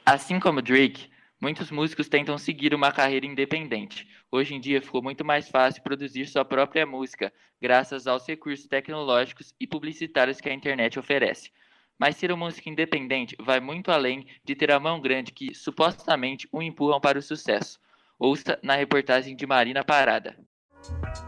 [0.05, 1.08] Assim como Drake,
[1.41, 4.05] Muitos músicos tentam seguir uma carreira independente.
[4.29, 7.31] Hoje em dia ficou muito mais fácil produzir sua própria música,
[7.61, 11.49] graças aos recursos tecnológicos e publicitários que a internet oferece.
[11.97, 16.45] Mas ser um músico independente vai muito além de ter a mão grande que supostamente
[16.51, 17.79] o empurram para o sucesso.
[18.19, 20.37] Ouça na reportagem de Marina Parada.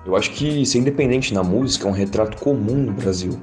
[0.05, 3.39] Eu acho que ser independente na música é um retrato comum no Brasil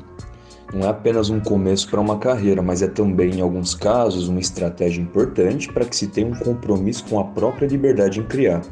[0.73, 4.41] não é apenas um começo para uma carreira, mas é também, em alguns casos, uma
[4.41, 8.63] estratégia importante para que se tenha um compromisso com a própria liberdade em criar.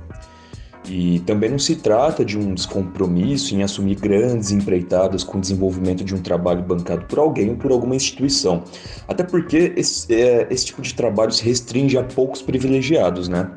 [0.89, 6.05] E também não se trata de um descompromisso em assumir grandes empreitadas com o desenvolvimento
[6.05, 8.63] de um trabalho bancado por alguém ou por alguma instituição.
[9.09, 13.51] Até porque esse, é, esse tipo de trabalho se restringe a poucos privilegiados, né?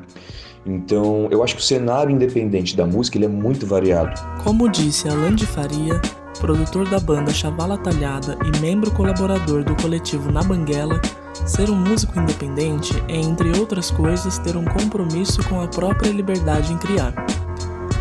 [0.66, 4.20] Então, eu acho que o cenário independente da música ele é muito variado.
[4.42, 6.00] Como disse Alan de Faria,
[6.40, 11.00] produtor da banda Chavala Talhada e membro colaborador do coletivo Na Banguela,
[11.46, 16.72] ser um músico independente é, entre outras coisas, ter um compromisso com a própria liberdade
[16.72, 17.14] em criar.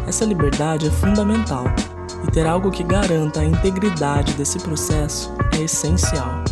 [0.08, 1.66] Essa liberdade é fundamental,
[2.28, 6.44] e ter algo que garanta a integridade desse processo é essencial.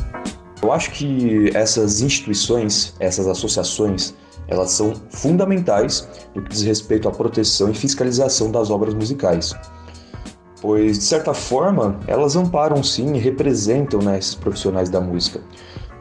[0.62, 4.14] Eu acho que essas instituições, essas associações,
[4.48, 9.54] elas são fundamentais no que diz respeito à proteção e fiscalização das obras musicais.
[10.62, 15.40] Pois, de certa forma, elas amparam sim e representam né, esses profissionais da música,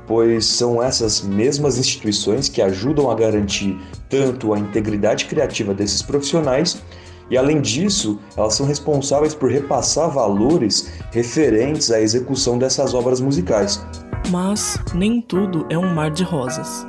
[0.07, 3.79] pois são essas mesmas instituições que ajudam a garantir
[4.09, 6.83] tanto a integridade criativa desses profissionais
[7.31, 13.85] e, além disso, elas são responsáveis por repassar valores referentes à execução dessas obras musicais.
[14.31, 16.87] Mas nem tudo é um mar de rosas.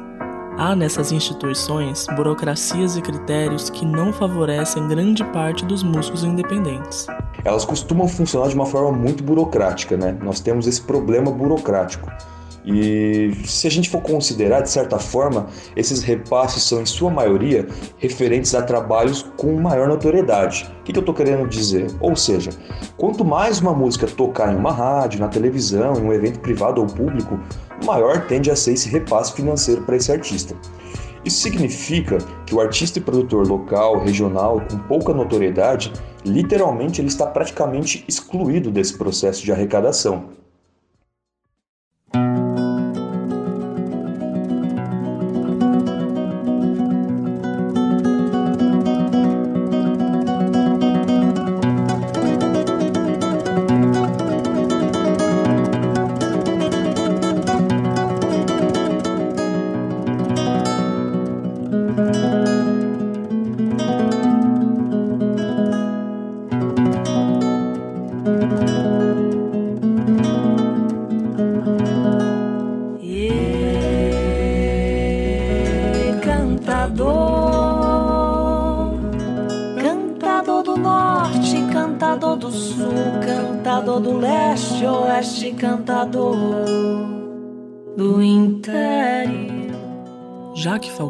[0.57, 7.05] Há nessas instituições burocracias e critérios que não favorecem grande parte dos músicos independentes.
[7.45, 10.17] Elas costumam funcionar de uma forma muito burocrática, né?
[10.19, 12.11] Nós temos esse problema burocrático.
[12.65, 15.45] E se a gente for considerar, de certa forma,
[15.75, 17.67] esses repasses são, em sua maioria,
[17.99, 20.67] referentes a trabalhos com maior notoriedade.
[20.81, 21.87] O que, que eu estou querendo dizer?
[22.01, 22.49] Ou seja,
[22.97, 26.87] quanto mais uma música tocar em uma rádio, na televisão, em um evento privado ou
[26.87, 27.39] público,
[27.85, 30.55] maior tende a ser esse repasse financeiro para esse artista.
[31.25, 35.91] Isso significa que o artista e produtor local, regional, com pouca notoriedade,
[36.23, 40.29] literalmente ele está praticamente excluído desse processo de arrecadação.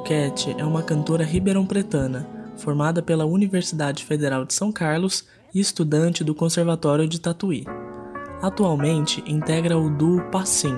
[0.07, 6.33] Falquete é uma cantora ribeirão-pretana, formada pela Universidade Federal de São Carlos e estudante do
[6.33, 7.65] Conservatório de Tatuí.
[8.41, 10.77] Atualmente integra o duo Passim,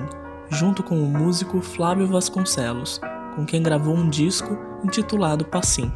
[0.50, 3.00] junto com o músico Flávio Vasconcelos,
[3.36, 5.92] com quem gravou um disco intitulado Passim.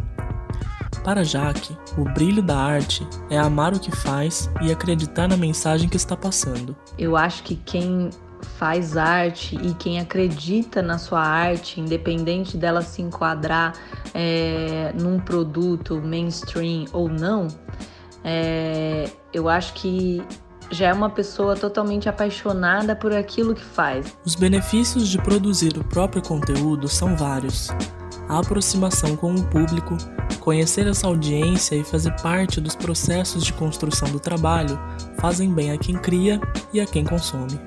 [1.02, 5.88] Para Jaque, o brilho da arte é amar o que faz e acreditar na mensagem
[5.88, 6.76] que está passando.
[6.96, 8.10] Eu acho que quem
[8.44, 13.74] faz arte e quem acredita na sua arte, independente dela se enquadrar
[14.14, 17.48] é, num produto mainstream ou não,
[18.22, 20.22] é, eu acho que
[20.70, 24.16] já é uma pessoa totalmente apaixonada por aquilo que faz.
[24.24, 27.68] Os benefícios de produzir o próprio conteúdo são vários.
[28.28, 29.96] A aproximação com o público,
[30.40, 34.78] conhecer essa audiência e fazer parte dos processos de construção do trabalho
[35.20, 36.40] fazem bem a quem cria
[36.72, 37.60] e a quem consome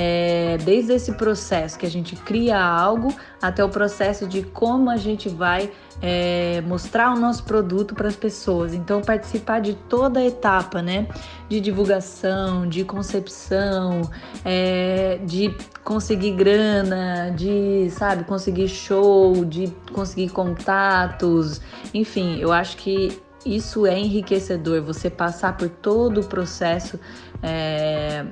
[0.00, 4.96] é, desde esse processo que a gente cria algo até o processo de como a
[4.96, 8.72] gente vai é, mostrar o nosso produto para as pessoas.
[8.72, 11.08] Então, participar de toda a etapa, né?
[11.48, 14.02] De divulgação, de concepção,
[14.44, 21.60] é, de conseguir grana, de, sabe, conseguir show, de conseguir contatos.
[21.92, 27.00] Enfim, eu acho que isso é enriquecedor, você passar por todo o processo
[27.42, 28.24] é,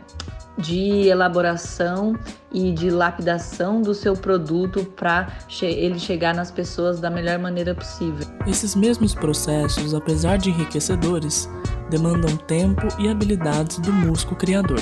[0.59, 2.19] de elaboração
[2.53, 5.29] e de lapidação do seu produto para
[5.61, 8.27] ele chegar nas pessoas da melhor maneira possível.
[8.47, 11.49] Esses mesmos processos, apesar de enriquecedores,
[11.91, 14.81] demandam tempo e habilidades do músico criador.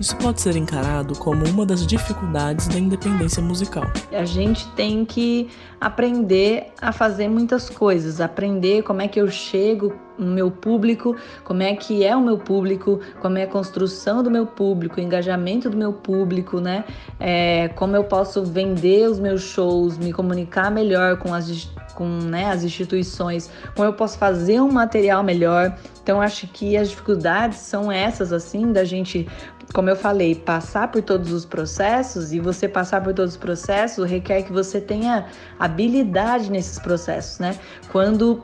[0.00, 3.84] Isso pode ser encarado como uma das dificuldades da independência musical.
[4.12, 5.48] A gente tem que
[5.80, 11.62] aprender a fazer muitas coisas, aprender como é que eu chego no meu público, como
[11.62, 15.68] é que é o meu público, como é a construção do meu público, o engajamento
[15.68, 16.84] do meu público, né?
[17.18, 22.46] É, como eu posso vender os meus shows, me comunicar melhor com as, com, né,
[22.46, 25.76] as instituições, como eu posso fazer um material melhor.
[26.02, 29.26] Então, acho que as dificuldades são essas, assim, da gente
[29.72, 34.08] como eu falei, passar por todos os processos e você passar por todos os processos
[34.08, 35.26] requer que você tenha
[35.58, 37.56] habilidade nesses processos, né?
[37.90, 38.42] Quando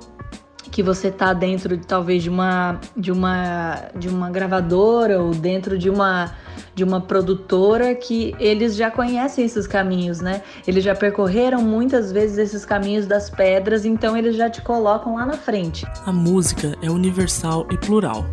[0.71, 5.91] que você está dentro talvez de uma de uma de uma gravadora ou dentro de
[5.91, 6.33] uma
[6.75, 10.43] de uma produtora que eles já conhecem esses caminhos, né?
[10.66, 15.27] Eles já percorreram muitas vezes esses caminhos das pedras, então eles já te colocam lá
[15.27, 15.87] na frente.
[16.07, 18.25] A música é universal e plural.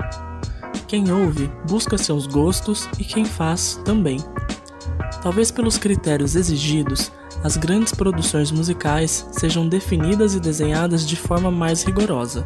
[0.88, 4.18] Quem ouve busca seus gostos e quem faz também.
[5.22, 7.12] Talvez pelos critérios exigidos,
[7.44, 12.46] as grandes produções musicais sejam definidas e desenhadas de forma mais rigorosa.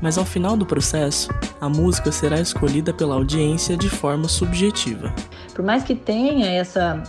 [0.00, 1.28] Mas ao final do processo,
[1.60, 5.14] a música será escolhida pela audiência de forma subjetiva.
[5.54, 7.02] Por mais que tenha essa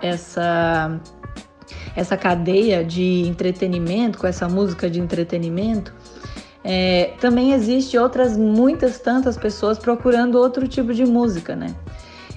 [0.00, 1.00] essa
[1.96, 5.94] essa cadeia de entretenimento, com essa música de entretenimento,
[6.64, 11.74] é, também existe outras muitas tantas pessoas procurando outro tipo de música, né?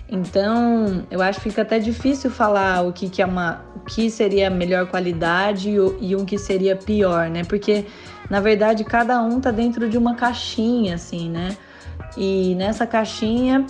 [0.10, 4.10] Então, eu acho que fica até difícil falar o que, que é uma, o que
[4.10, 7.44] seria melhor qualidade e, e um que seria pior, né?
[7.44, 7.86] Porque
[8.30, 11.58] na verdade cada um tá dentro de uma caixinha, assim, né?
[12.18, 13.66] E nessa caixinha,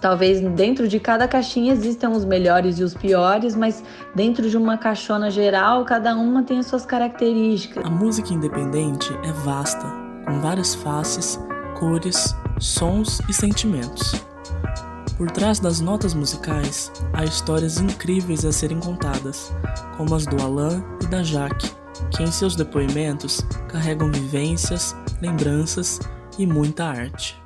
[0.00, 3.84] talvez dentro de cada caixinha existam os melhores e os piores, mas
[4.14, 7.84] dentro de uma caixona geral, cada uma tem as suas características.
[7.84, 9.86] A música independente é vasta,
[10.24, 11.38] com várias faces,
[11.78, 14.14] cores, sons e sentimentos.
[15.16, 19.52] Por trás das notas musicais, há histórias incríveis a serem contadas,
[19.96, 21.70] como as do Alain e da Jaque,
[22.10, 26.00] que em seus depoimentos carregam vivências, lembranças
[26.38, 27.39] e muita arte.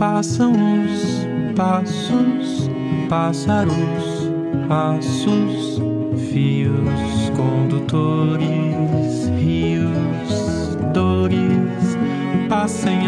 [0.00, 2.70] Passam os passos,
[3.10, 3.74] pássaros,
[4.66, 5.78] passos,
[6.30, 11.98] fios condutores, rios, dores
[12.48, 13.00] passem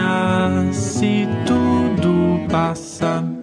[0.75, 3.42] se tudo passa.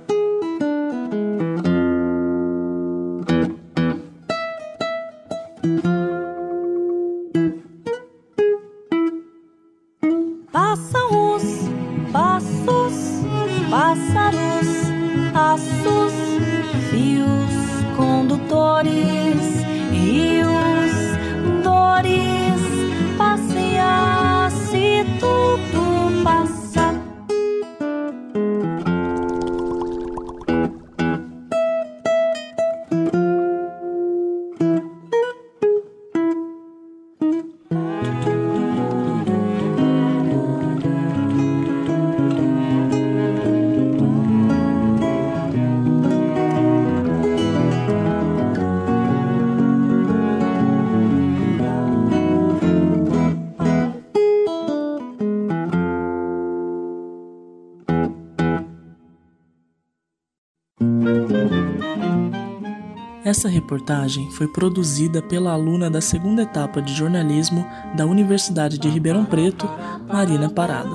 [63.70, 67.63] Reportagem foi produzida pela aluna da segunda etapa de jornalismo
[67.95, 69.70] da Universidade de Ribeirão Preto,
[70.11, 70.89] Marina Parada.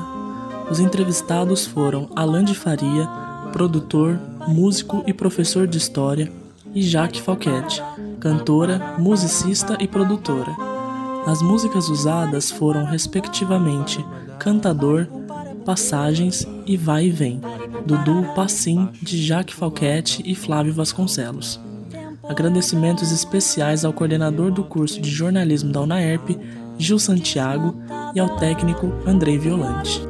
[0.69, 3.07] Os entrevistados foram Alain de Faria,
[3.53, 4.19] produtor,
[4.49, 6.33] músico e professor de história,
[6.75, 7.81] e Jaque Falquete,
[8.19, 10.51] cantora, musicista e produtora.
[11.29, 14.05] As músicas usadas foram, respectivamente,
[14.41, 15.07] Cantador,
[15.65, 17.41] Passagens e Vai e Vem,
[17.87, 21.61] do duo Passim de Jaque Falquete e Flávio Vasconcelos.
[22.29, 26.39] Agradecimentos especiais ao coordenador do curso de jornalismo da UNAERP,
[26.79, 27.75] Gil Santiago,
[28.15, 30.01] e ao técnico Andrei Violante.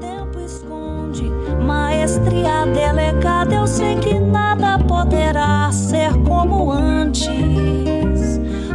[1.67, 7.27] Maestria delegada, eu sei que nada poderá ser como antes.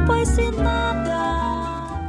[0.05, 1.99] Pois se nada.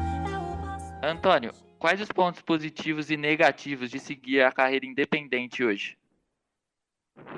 [1.02, 5.99] Antônio, quais os pontos positivos e negativos de seguir a carreira independente hoje?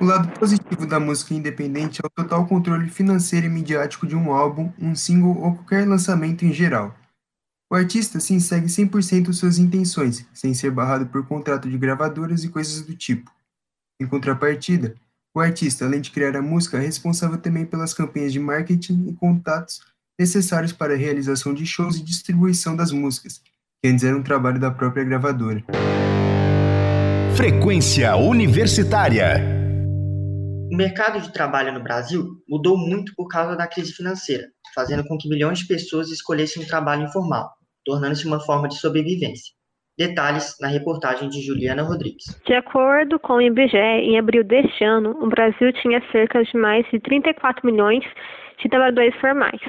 [0.01, 4.33] O lado positivo da música independente é o total controle financeiro e midiático de um
[4.33, 6.95] álbum, um single ou qualquer lançamento em geral.
[7.71, 12.49] O artista sim segue 100% suas intenções, sem ser barrado por contrato de gravadoras e
[12.49, 13.31] coisas do tipo.
[14.01, 14.95] Em contrapartida,
[15.35, 19.13] o artista, além de criar a música, é responsável também pelas campanhas de marketing e
[19.15, 19.81] contatos
[20.19, 23.41] necessários para a realização de shows e distribuição das músicas,
[23.83, 25.65] que antes era um trabalho da própria gravadora.
[27.37, 29.62] Frequência Universitária
[30.73, 34.45] o mercado de trabalho no Brasil mudou muito por causa da crise financeira,
[34.75, 37.51] fazendo com que milhões de pessoas escolhessem um trabalho informal,
[37.85, 39.53] tornando-se uma forma de sobrevivência.
[39.99, 42.25] Detalhes na reportagem de Juliana Rodrigues.
[42.47, 46.87] De acordo com o IBGE, em abril deste ano, o Brasil tinha cerca de mais
[46.91, 48.03] de 34 milhões
[48.59, 49.61] de trabalhadores formais.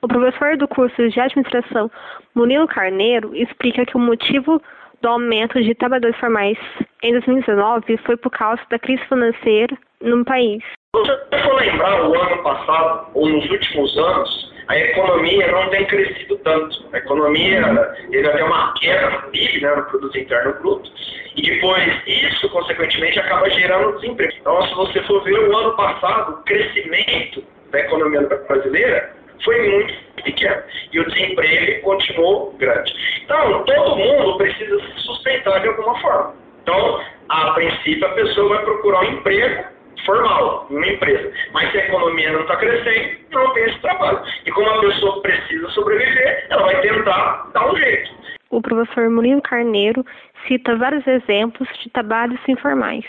[0.00, 1.90] O professor do curso de administração,
[2.36, 4.62] Munilo Carneiro, explica que o motivo
[5.02, 6.58] do aumento de trabalhadores formais
[7.02, 10.62] em 2019 foi por causa da crise financeira no país.
[10.94, 15.84] Se você for lembrar o ano passado, ou nos últimos anos, a economia não tem
[15.86, 16.88] crescido tanto.
[16.92, 17.62] A economia
[18.10, 20.90] teve até uma queda no PIB, né, no Produto Interno Bruto,
[21.36, 24.32] e depois isso, consequentemente, acaba gerando desemprego.
[24.40, 29.94] Então, se você for ver o ano passado, o crescimento da economia brasileira foi muito
[30.22, 30.62] pequeno
[30.92, 32.92] e o desemprego continuou grande.
[33.24, 36.34] Então, todo mundo precisa se sustentar de alguma forma.
[36.62, 39.64] Então, a princípio, a pessoa vai procurar um emprego
[40.04, 41.32] formal, uma empresa.
[41.52, 44.22] Mas se a economia não está crescendo, não tem esse trabalho.
[44.44, 48.10] E como a pessoa precisa sobreviver, ela vai tentar dar um jeito.
[48.50, 50.04] O professor Murilo Carneiro
[50.46, 53.04] cita vários exemplos de trabalhos informais,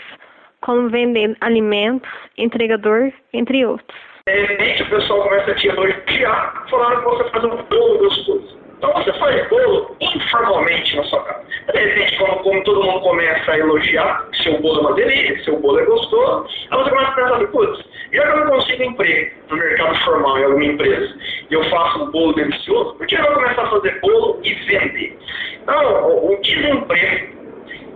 [0.60, 4.07] como vender alimentos, entregador, entre outros.
[4.28, 8.58] De repente o pessoal começa a te elogiar, falando que você faz um bolo gostoso.
[8.76, 11.44] Então você faz bolo informalmente na sua casa.
[11.72, 15.58] De repente, como, todo mundo começa a elogiar que seu bolo é uma delícia, seu
[15.58, 19.30] bolo é gostoso, aí você começa a pensar, putz, já que eu não consigo emprego
[19.48, 21.16] no mercado formal em alguma empresa,
[21.50, 24.52] e eu faço um bolo delicioso, por que eu vou começar a fazer bolo e
[24.52, 25.18] vender?
[25.62, 27.37] Então, o desemprego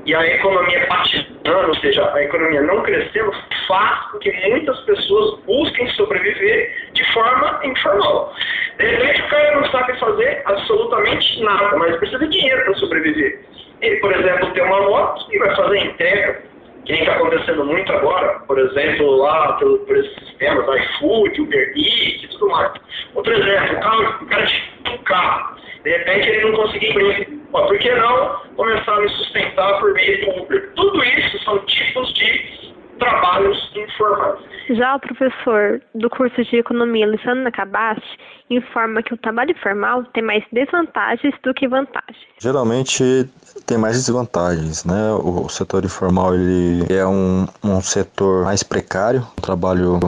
[0.04, 3.32] e a economia patinando, ou seja, a economia não crescendo,
[3.68, 8.34] faz com que muitas pessoas busquem sobreviver de forma informal.
[8.78, 13.40] De repente, o cara não sabe fazer absolutamente nada, mas precisa de dinheiro para sobreviver.
[13.80, 16.42] Ele, por exemplo, tem uma moto e vai fazer entrega,
[16.84, 21.72] que nem está acontecendo muito agora, por exemplo, lá por, por esses sistemas, iFood, Uber
[21.76, 22.72] Eats e tudo mais.
[23.14, 27.42] Outro exemplo, o, carro, o cara tinha um carro, de repente ele não conseguia emprego.
[27.50, 30.72] Por que não começar a me sustentar por meio Uber?
[30.74, 34.40] Tudo isso são tipos de trabalhos informais.
[34.70, 38.00] Já o professor do curso de Economia, Luciano Nakabashi,
[38.48, 42.16] informa que o trabalho informal tem mais desvantagens do que vantagens.
[42.38, 43.28] Geralmente
[43.66, 45.12] tem mais desvantagens, né?
[45.14, 49.98] O setor informal ele é um, um setor mais precário, um trabalho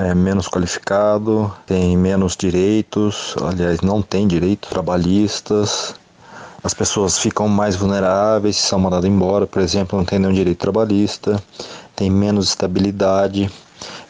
[0.00, 5.94] é, menos qualificado, tem menos direitos, aliás, não tem direitos trabalhistas,
[6.64, 11.42] as pessoas ficam mais vulneráveis, são mandadas embora, por exemplo, não tem nenhum direito trabalhista,
[11.94, 13.50] tem menos estabilidade.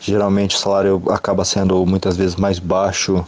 [0.00, 3.24] Geralmente o salário acaba sendo muitas vezes mais baixo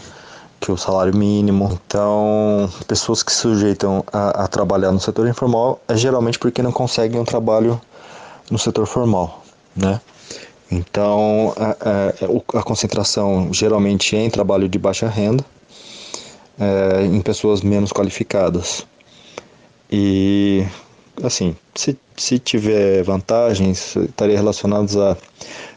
[0.60, 1.80] que o salário mínimo.
[1.86, 6.70] Então, pessoas que se sujeitam a, a trabalhar no setor informal é geralmente porque não
[6.70, 7.80] conseguem um trabalho
[8.48, 9.42] no setor formal,
[9.74, 10.00] né?
[10.72, 15.44] Então, a, a, concentração geralmente é em trabalho de baixa renda,
[16.58, 18.86] é, em pessoas menos qualificadas.
[19.90, 20.64] E,
[21.22, 25.14] assim, se, se tiver vantagens, estaria relacionados a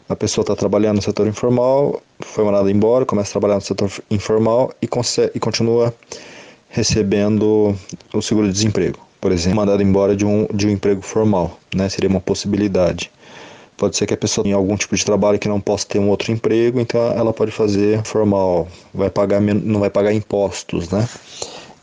[0.07, 3.91] a pessoa está trabalhando no setor informal, foi mandada embora, começa a trabalhar no setor
[4.11, 4.87] informal e,
[5.33, 5.93] e continua
[6.69, 7.75] recebendo
[8.13, 11.89] o seguro-desemprego, por exemplo, mandada embora de um, de um emprego formal, né?
[11.89, 13.11] Seria uma possibilidade.
[13.77, 16.09] Pode ser que a pessoa tenha algum tipo de trabalho que não possa ter um
[16.09, 21.07] outro emprego, então ela pode fazer formal, vai pagar não vai pagar impostos, né?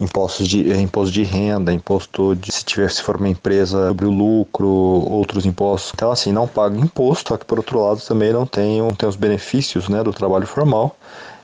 [0.02, 4.06] impostos de é, imposto de renda, imposto de se tiver se for uma empresa sobre
[4.06, 5.92] o lucro, outros impostos.
[5.94, 9.08] Então assim, não paga imposto, só que por outro lado também não tem, não tem
[9.08, 10.96] os benefícios, né, do trabalho formal.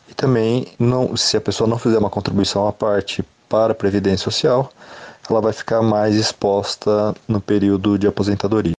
[0.08, 4.24] E também não, se a pessoa não fizer uma contribuição à parte para a previdência
[4.24, 4.70] social,
[5.28, 8.77] ela vai ficar mais exposta no período de aposentadoria.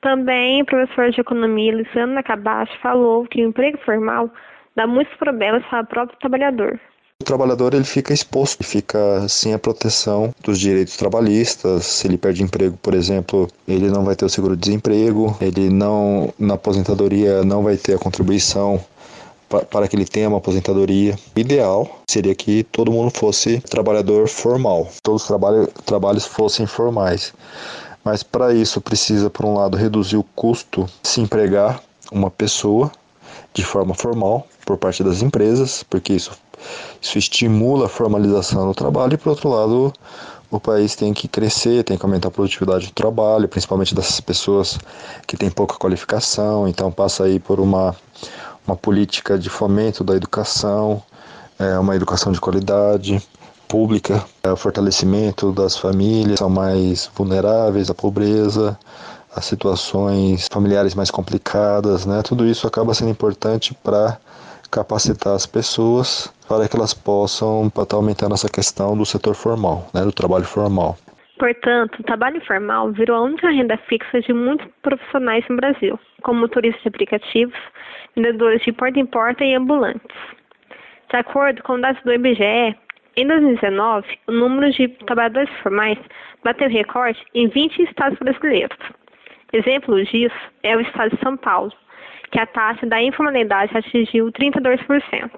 [0.00, 4.30] Também o professor de economia Luciano Nakabashi falou que o emprego formal
[4.76, 6.80] dá muitos problemas para o próprio trabalhador.
[7.20, 11.84] O trabalhador ele fica exposto, fica sem a proteção dos direitos trabalhistas.
[11.84, 16.54] Se ele perde emprego, por exemplo, ele não vai ter o seguro-desemprego, ele não na
[16.54, 18.80] aposentadoria não vai ter a contribuição
[19.48, 21.16] para que ele tenha uma aposentadoria.
[21.36, 27.34] O ideal seria que todo mundo fosse trabalhador formal, todos os trabalho, trabalhos fossem formais.
[28.08, 31.78] Mas para isso precisa, por um lado, reduzir o custo se empregar
[32.10, 32.90] uma pessoa
[33.52, 36.30] de forma formal por parte das empresas, porque isso
[37.02, 39.92] isso estimula a formalização do trabalho e, por outro lado,
[40.50, 44.78] o país tem que crescer, tem que aumentar a produtividade do trabalho, principalmente dessas pessoas
[45.26, 47.94] que têm pouca qualificação, então passa aí por uma,
[48.66, 51.02] uma política de fomento da educação,
[51.58, 53.22] é, uma educação de qualidade
[53.68, 58.78] pública, é, o fortalecimento das famílias são mais vulneráveis à pobreza,
[59.34, 62.22] a situações familiares mais complicadas, né?
[62.22, 64.18] Tudo isso acaba sendo importante para
[64.70, 69.86] capacitar as pessoas para que elas possam estar tá aumentando essa questão do setor formal,
[69.94, 70.96] né, do trabalho formal.
[71.38, 76.40] Portanto, o trabalho informal virou a única renda fixa de muitos profissionais no Brasil, como
[76.40, 77.58] motoristas de aplicativos,
[78.16, 80.16] vendedores de porta em porta e ambulantes.
[81.10, 82.76] De acordo com dados do IBGE,
[83.18, 85.98] em 2019, o número de trabalhadores formais
[86.44, 88.78] bateu recorde em 20 estados brasileiros.
[89.52, 91.72] Exemplo disso é o estado de São Paulo,
[92.30, 95.30] que a taxa da informalidade atingiu 32%.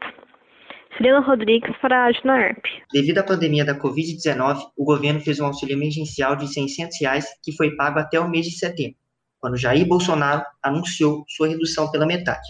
[0.95, 2.63] Celina Rodrigues para a Junaerp.
[2.93, 7.53] Devido à pandemia da Covid-19, o governo fez um auxílio emergencial de 600 reais que
[7.53, 8.99] foi pago até o mês de setembro,
[9.39, 12.47] quando Jair Bolsonaro anunciou sua redução pela metade.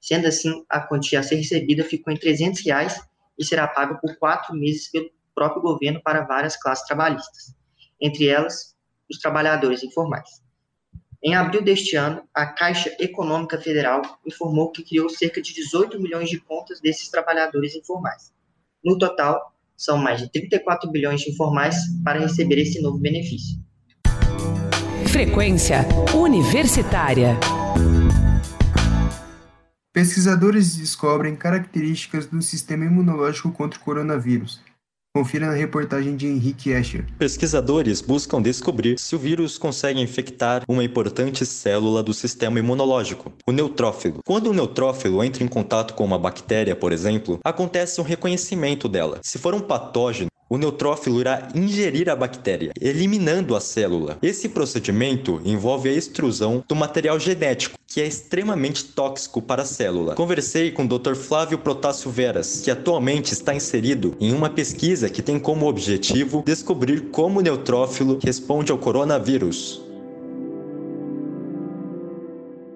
[0.00, 3.09] Sendo assim, a quantia a ser recebida ficou em 300 reais
[3.40, 7.54] e será paga por quatro meses pelo próprio governo para várias classes trabalhistas,
[7.98, 8.76] entre elas
[9.10, 10.42] os trabalhadores informais.
[11.22, 16.28] Em abril deste ano, a Caixa Econômica Federal informou que criou cerca de 18 milhões
[16.28, 18.32] de contas desses trabalhadores informais.
[18.84, 23.58] No total, são mais de 34 bilhões de informais para receber esse novo benefício.
[25.06, 25.80] Frequência
[26.14, 27.38] Universitária.
[29.92, 34.60] Pesquisadores descobrem características do sistema imunológico contra o coronavírus.
[35.12, 37.04] Confira na reportagem de Henrique Escher.
[37.18, 43.50] Pesquisadores buscam descobrir se o vírus consegue infectar uma importante célula do sistema imunológico, o
[43.50, 44.20] neutrófilo.
[44.24, 49.18] Quando o neutrófilo entra em contato com uma bactéria, por exemplo, acontece um reconhecimento dela.
[49.24, 54.18] Se for um patógeno, o neutrófilo irá ingerir a bactéria, eliminando a célula.
[54.20, 60.16] Esse procedimento envolve a extrusão do material genético, que é extremamente tóxico para a célula.
[60.16, 61.14] Conversei com o Dr.
[61.14, 67.10] Flávio Protássio Veras, que atualmente está inserido em uma pesquisa que tem como objetivo descobrir
[67.12, 69.80] como o neutrófilo responde ao coronavírus.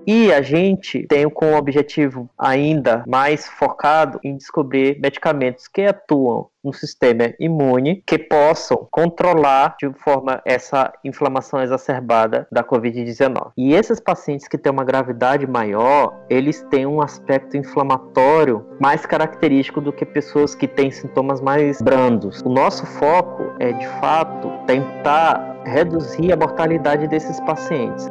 [0.07, 6.73] E a gente tem como objetivo ainda mais focado em descobrir medicamentos que atuam no
[6.73, 13.53] sistema imune que possam controlar de forma essa inflamação exacerbada da COVID-19.
[13.57, 19.81] E esses pacientes que têm uma gravidade maior, eles têm um aspecto inflamatório mais característico
[19.81, 22.41] do que pessoas que têm sintomas mais brandos.
[22.43, 28.09] O nosso foco é de fato tentar reduzir a mortalidade desses pacientes.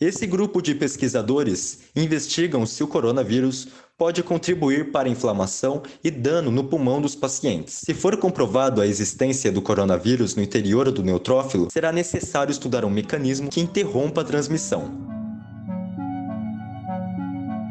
[0.00, 3.66] Esse grupo de pesquisadores investigam se o coronavírus
[3.98, 7.80] pode contribuir para inflamação e dano no pulmão dos pacientes.
[7.84, 12.90] Se for comprovado a existência do coronavírus no interior do neutrófilo, será necessário estudar um
[12.90, 14.88] mecanismo que interrompa a transmissão.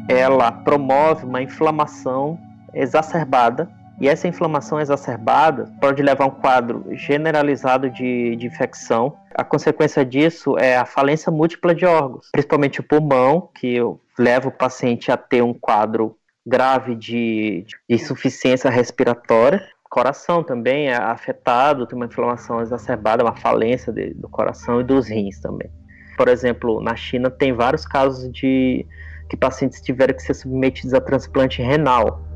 [0.06, 2.38] Ela promove uma inflamação
[2.74, 3.70] exacerbada
[4.00, 9.16] e essa inflamação exacerbada pode levar a um quadro generalizado de, de infecção.
[9.34, 13.78] A consequência disso é a falência múltipla de órgãos, principalmente o pulmão, que
[14.18, 19.66] leva o paciente a ter um quadro grave de, de insuficiência respiratória.
[19.90, 25.08] Coração também é afetado, tem uma inflamação exacerbada, uma falência de, do coração e dos
[25.08, 25.70] rins também.
[26.16, 28.86] Por exemplo, na China tem vários casos de
[29.28, 32.27] que pacientes tiveram que ser submetidos a transplante renal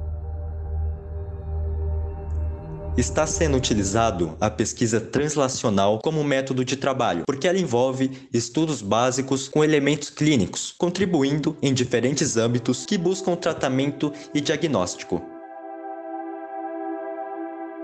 [2.97, 9.49] está sendo utilizado a pesquisa translacional como método de trabalho, porque ela envolve estudos básicos
[9.49, 15.32] com elementos clínicos, contribuindo em diferentes âmbitos que buscam tratamento e diagnóstico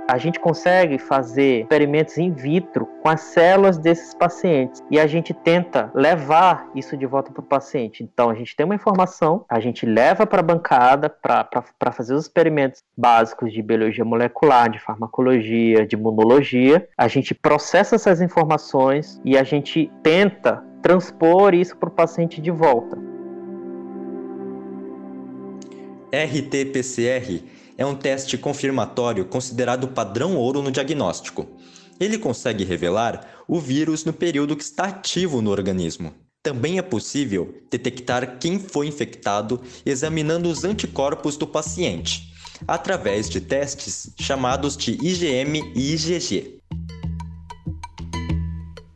[0.08, 5.34] a gente consegue fazer experimentos in vitro com as células desses pacientes e a gente
[5.34, 8.02] tenta levar isso de volta para o paciente.
[8.02, 12.22] Então, a gente tem uma informação, a gente leva para a bancada para fazer os
[12.22, 16.88] experimentos básicos de biologia molecular, de farmacologia, de imunologia.
[16.96, 22.50] A gente processa essas informações e a gente tenta transpor isso para o paciente de
[22.50, 22.96] volta.
[26.10, 31.46] RT-PCR é um teste confirmatório considerado padrão ouro no diagnóstico.
[32.00, 36.12] Ele consegue revelar o vírus no período que está ativo no organismo.
[36.42, 42.32] Também é possível detectar quem foi infectado examinando os anticorpos do paciente,
[42.66, 46.60] através de testes chamados de IgM e IgG.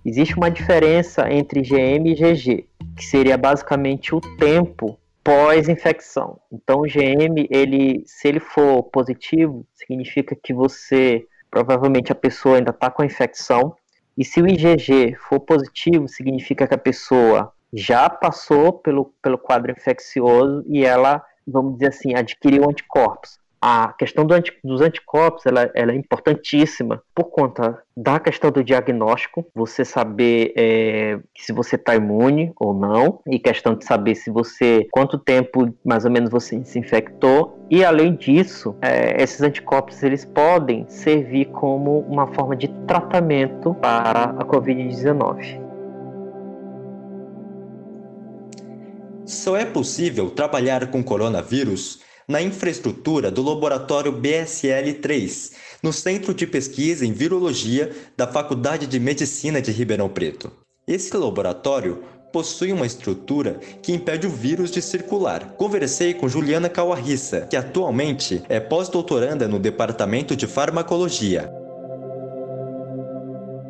[0.05, 2.67] Existe uma diferença entre IgM e IgG,
[2.97, 6.41] que seria basicamente o tempo pós-infecção.
[6.51, 12.71] Então, o GM, ele, se ele for positivo, significa que você, provavelmente a pessoa ainda
[12.71, 13.77] está com a infecção.
[14.17, 19.73] E se o IgG for positivo, significa que a pessoa já passou pelo, pelo quadro
[19.73, 25.71] infeccioso e ela, vamos dizer assim, adquiriu anticorpos a questão do anti, dos anticorpos ela,
[25.73, 31.95] ela, é importantíssima por conta da questão do diagnóstico, você saber é, se você está
[31.95, 36.65] imune ou não, e questão de saber se você, quanto tempo mais ou menos você
[36.65, 42.67] se infectou, e além disso, é, esses anticorpos eles podem servir como uma forma de
[42.89, 45.61] tratamento para a Covid-19.
[49.25, 52.03] Só é possível trabalhar com coronavírus
[52.33, 55.53] na infraestrutura do laboratório BSL-3,
[55.83, 60.51] no Centro de Pesquisa em Virologia da Faculdade de Medicina de Ribeirão Preto.
[60.89, 62.03] Esse laboratório
[62.33, 65.53] possui uma estrutura que impede o vírus de circular.
[65.59, 71.62] Conversei com Juliana Cawarrissa, que atualmente é pós-doutoranda no Departamento de Farmacologia.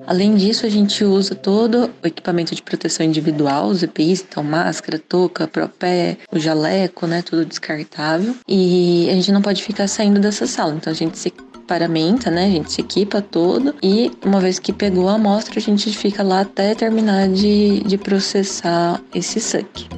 [0.06, 4.98] Além disso, a gente usa todo o equipamento de proteção individual, os EPIs, então máscara,
[4.98, 8.34] touca, propé, o jaleco, né, tudo descartável.
[8.48, 11.32] E a gente não pode ficar saindo dessa sala, então a gente se
[11.66, 12.46] paramenta, né?
[12.46, 16.22] A gente se equipa todo e uma vez que pegou a amostra, a gente fica
[16.22, 19.88] lá até terminar de, de processar esse suck.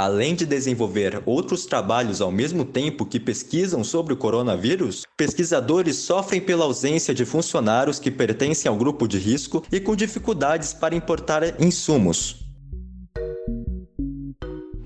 [0.00, 6.40] Além de desenvolver outros trabalhos ao mesmo tempo que pesquisam sobre o coronavírus, pesquisadores sofrem
[6.40, 11.60] pela ausência de funcionários que pertencem ao grupo de risco e com dificuldades para importar
[11.60, 12.36] insumos.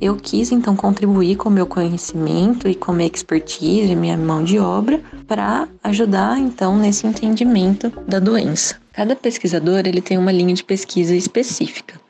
[0.01, 4.99] Eu quis então contribuir com meu conhecimento e com minha expertise, minha mão de obra,
[5.29, 8.77] para ajudar então nesse entendimento da doença.
[8.95, 12.01] Cada pesquisador ele tem uma linha de pesquisa específica.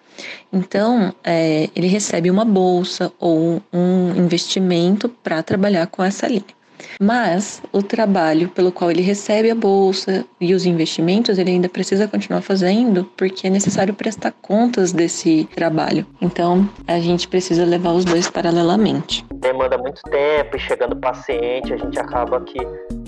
[0.53, 6.45] Então, é, ele recebe uma bolsa ou um investimento para trabalhar com essa linha.
[7.01, 12.09] Mas o trabalho pelo qual ele recebe a bolsa e os investimentos, ele ainda precisa
[12.09, 16.07] continuar fazendo, porque é necessário prestar contas desse trabalho.
[16.21, 19.25] Então, a gente precisa levar os dois paralelamente.
[19.35, 22.59] Demanda muito tempo e chegando paciente, a gente acaba que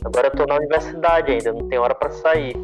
[0.05, 2.57] agora eu tô na universidade ainda, não tem hora para sair.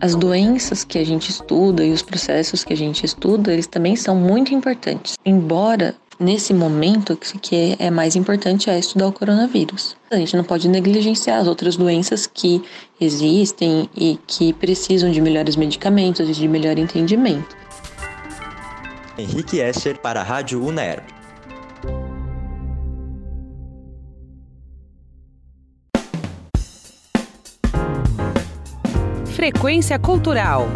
[0.00, 3.96] As doenças que a gente estuda e os processos que a gente estuda, eles também
[3.96, 5.16] são muito importantes.
[5.26, 9.96] Embora nesse momento que é mais importante é estudar o coronavírus.
[10.10, 12.62] A gente não pode negligenciar as outras doenças que
[13.00, 17.56] existem e que precisam de melhores medicamentos e de melhor entendimento.
[19.18, 21.17] Henrique Escher para a Rádio UNERP.
[29.38, 30.66] Frequência Cultural.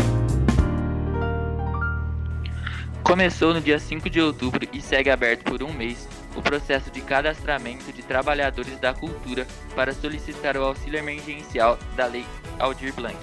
[3.03, 7.01] Começou no dia 5 de outubro e segue aberto por um mês o processo de
[7.01, 12.25] cadastramento de trabalhadores da cultura para solicitar o auxílio emergencial da Lei
[12.61, 13.19] Aldir Blanc.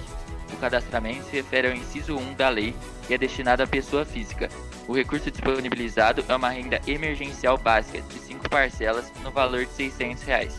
[0.52, 2.76] O cadastramento se refere ao inciso 1 da lei
[3.08, 4.50] e é destinado à pessoa física.
[4.86, 10.22] O recurso disponibilizado é uma renda emergencial básica de 5 parcelas no valor de 600
[10.22, 10.54] reais.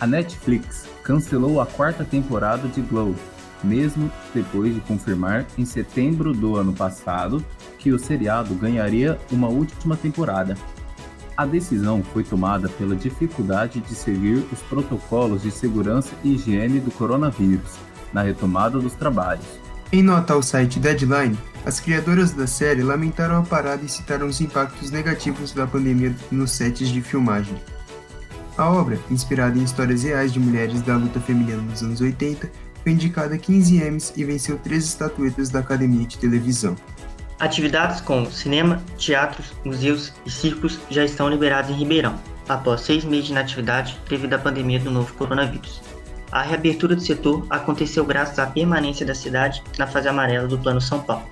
[0.00, 3.14] A Netflix cancelou a quarta temporada de Glow,
[3.62, 7.44] mesmo depois de confirmar em setembro do ano passado
[7.78, 10.56] que o seriado ganharia uma última temporada.
[11.36, 16.90] A decisão foi tomada pela dificuldade de seguir os protocolos de segurança e higiene do
[16.90, 17.78] coronavírus
[18.12, 19.46] na retomada dos trabalhos.
[19.90, 24.40] Em nota ao site Deadline, as criadoras da série lamentaram a parada e citaram os
[24.40, 27.56] impactos negativos da pandemia nos sets de filmagem.
[28.56, 32.50] A obra, inspirada em histórias reais de mulheres da luta feminina nos anos 80,
[32.82, 36.76] foi indicada a 15 Emmys e venceu três estatuetas da Academia de Televisão.
[37.38, 42.18] Atividades como cinema, teatros, museus e circos já estão liberadas em Ribeirão,
[42.48, 45.80] após seis meses de inatividade devido à pandemia do novo coronavírus.
[46.30, 50.80] A reabertura do setor aconteceu graças à permanência da cidade na fase amarela do Plano
[50.80, 51.26] São Paulo.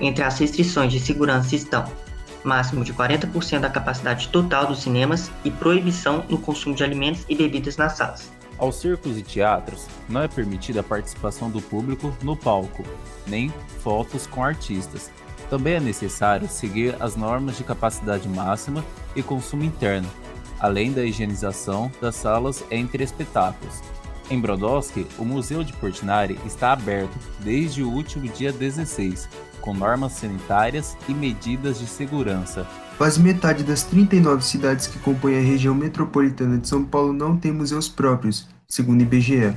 [0.00, 1.84] Entre as restrições de segurança estão
[2.44, 7.34] máximo de 40% da capacidade total dos cinemas e proibição no consumo de alimentos e
[7.34, 8.30] bebidas nas salas.
[8.60, 12.84] Aos circos e teatros, não é permitida a participação do público no palco,
[13.26, 13.48] nem
[13.82, 15.10] fotos com artistas.
[15.48, 18.84] Também é necessário seguir as normas de capacidade máxima
[19.16, 20.08] e consumo interno,
[20.60, 23.80] além da higienização das salas entre espetáculos.
[24.30, 29.26] Em Brodowski, o Museu de Portinari está aberto desde o último dia 16,
[29.62, 32.66] com normas sanitárias e medidas de segurança.
[33.00, 37.50] Quase metade das 39 cidades que compõem a região metropolitana de São Paulo não tem
[37.50, 39.54] museus próprios, segundo o IBGE.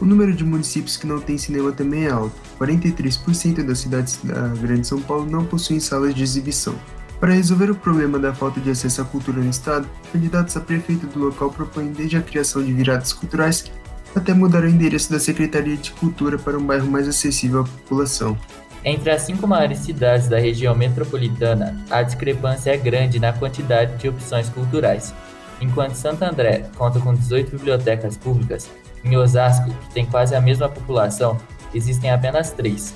[0.00, 2.34] O número de municípios que não têm cinema também é alto.
[2.58, 6.74] 43% das cidades da Grande São Paulo não possuem salas de exibição.
[7.20, 11.06] Para resolver o problema da falta de acesso à cultura no estado, candidatos a prefeito
[11.06, 13.70] do local propõem desde a criação de viradas culturais
[14.16, 18.38] até mudar o endereço da Secretaria de Cultura para um bairro mais acessível à população.
[18.84, 24.10] Entre as cinco maiores cidades da região metropolitana, a discrepância é grande na quantidade de
[24.10, 25.14] opções culturais.
[25.58, 28.70] Enquanto Santo André conta com 18 bibliotecas públicas,
[29.02, 31.38] em Osasco, que tem quase a mesma população,
[31.72, 32.94] existem apenas três.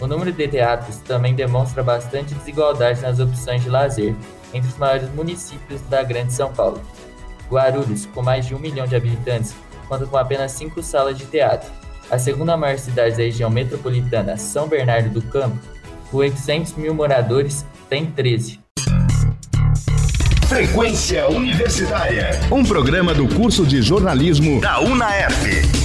[0.00, 4.14] O número de teatros também demonstra bastante desigualdade nas opções de lazer
[4.52, 6.80] entre os maiores municípios da Grande São Paulo.
[7.50, 9.52] Guarulhos, com mais de um milhão de habitantes,
[9.88, 11.70] conta com apenas cinco salas de teatro,
[12.10, 15.58] a segunda maior cidade da região metropolitana, São Bernardo do Campo,
[16.10, 18.60] com 800 mil moradores, tem 13.
[20.48, 22.30] Frequência Universitária.
[22.52, 25.84] Um programa do curso de jornalismo da UNAERP.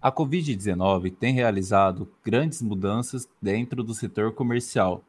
[0.00, 5.02] A Covid-19 tem realizado grandes mudanças dentro do setor comercial.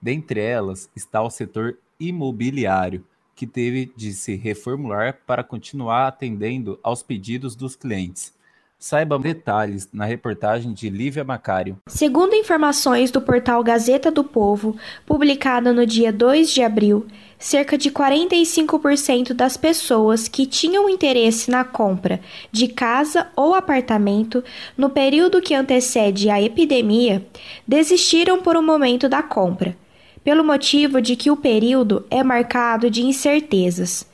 [0.00, 3.04] Dentre elas está o setor imobiliário,
[3.36, 8.34] que teve de se reformular para continuar atendendo aos pedidos dos clientes.
[8.82, 11.78] Saiba detalhes na reportagem de Lívia Macário.
[11.86, 14.76] Segundo informações do portal Gazeta do Povo,
[15.06, 17.06] publicada no dia 2 de abril,
[17.38, 22.18] cerca de 45% das pessoas que tinham interesse na compra
[22.50, 24.42] de casa ou apartamento
[24.76, 27.24] no período que antecede a epidemia
[27.64, 29.76] desistiram por um momento da compra,
[30.24, 34.10] pelo motivo de que o período é marcado de incertezas.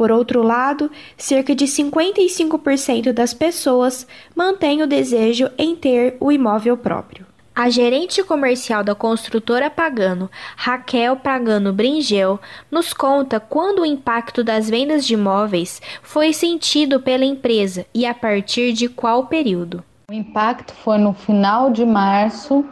[0.00, 6.74] Por outro lado, cerca de 55% das pessoas mantêm o desejo em ter o imóvel
[6.74, 7.26] próprio.
[7.54, 12.40] A gerente comercial da construtora Pagano, Raquel Pagano Bringel,
[12.70, 18.14] nos conta quando o impacto das vendas de imóveis foi sentido pela empresa e a
[18.14, 19.84] partir de qual período.
[20.10, 22.64] O impacto foi no final de março,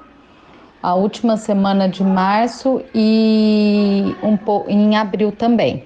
[0.83, 4.39] a última semana de março e um
[4.71, 5.85] em abril também.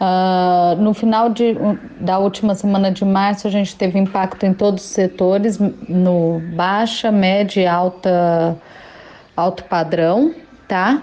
[0.00, 1.56] Uh, no final de,
[2.00, 5.58] da última semana de março, a gente teve impacto em todos os setores,
[5.88, 8.56] no baixa, média e alta,
[9.36, 10.34] alto padrão,
[10.66, 11.02] tá?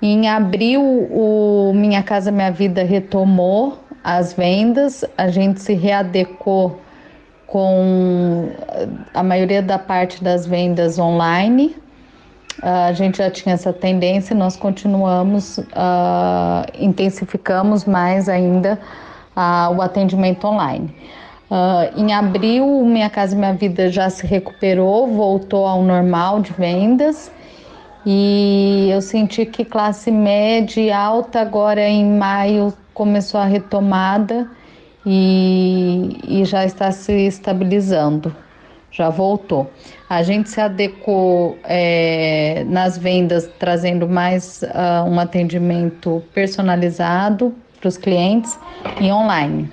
[0.00, 6.80] Em abril, o Minha Casa Minha Vida retomou as vendas, a gente se readecou
[7.46, 8.48] com
[9.12, 11.76] a maioria da parte das vendas online,
[12.62, 18.78] a gente já tinha essa tendência, nós continuamos, uh, intensificamos mais ainda
[19.36, 20.94] uh, o atendimento online.
[21.50, 27.32] Uh, em abril, Minha Casa Minha Vida já se recuperou, voltou ao normal de vendas
[28.06, 34.48] e eu senti que classe média e alta agora em maio começou a retomada
[35.04, 38.34] e, e já está se estabilizando
[38.90, 39.70] já voltou.
[40.08, 47.96] A gente se adequou é, nas vendas, trazendo mais uh, um atendimento personalizado para os
[47.96, 48.58] clientes
[49.00, 49.70] e online.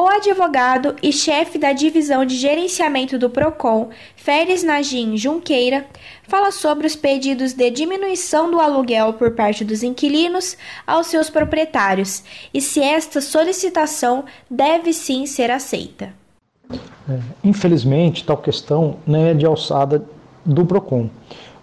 [0.00, 5.86] O advogado e chefe da divisão de gerenciamento do PROCON, Férez Nagin Junqueira,
[6.22, 10.56] fala sobre os pedidos de diminuição do aluguel por parte dos inquilinos
[10.86, 12.22] aos seus proprietários
[12.54, 16.14] e se esta solicitação deve sim ser aceita.
[16.70, 20.04] É, infelizmente, tal questão não é de alçada
[20.44, 21.08] do PROCON,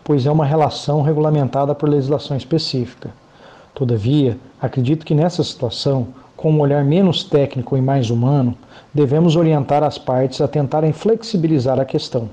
[0.04, 3.12] pois é uma relação regulamentada por legislação específica.
[3.74, 8.58] Todavia, acredito que nessa situação, com um olhar menos técnico e mais humano,
[8.94, 12.30] devemos orientar as partes a tentarem flexibilizar a questão,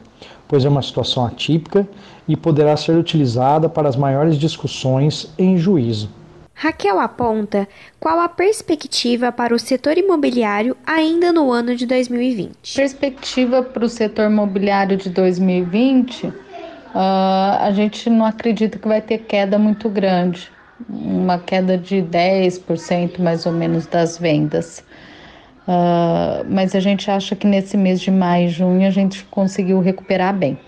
[0.48, 1.86] pois é uma situação atípica
[2.26, 6.08] e poderá ser utilizada para as maiores discussões em juízo.
[6.54, 7.66] Raquel aponta
[7.98, 12.74] qual a perspectiva para o setor imobiliário ainda no ano de 2020.
[12.76, 16.32] Perspectiva para o setor imobiliário de 2020, uh,
[16.94, 20.50] a gente não acredita que vai ter queda muito grande,
[20.88, 24.84] uma queda de 10% mais ou menos das vendas.
[25.66, 29.80] Uh, mas a gente acha que nesse mês de maio e junho a gente conseguiu
[29.80, 30.58] recuperar bem.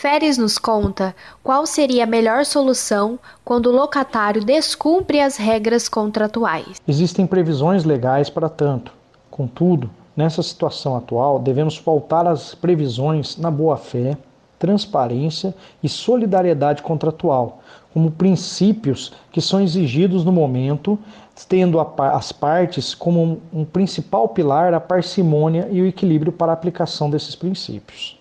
[0.00, 6.80] Feres nos conta qual seria a melhor solução quando o locatário descumpre as regras contratuais.
[6.88, 8.94] Existem previsões legais para tanto.
[9.30, 14.16] Contudo, nessa situação atual, devemos pautar as previsões na boa-fé,
[14.58, 17.60] transparência e solidariedade contratual,
[17.92, 20.98] como princípios que são exigidos no momento,
[21.46, 27.10] tendo as partes como um principal pilar a parcimônia e o equilíbrio para a aplicação
[27.10, 28.18] desses princípios.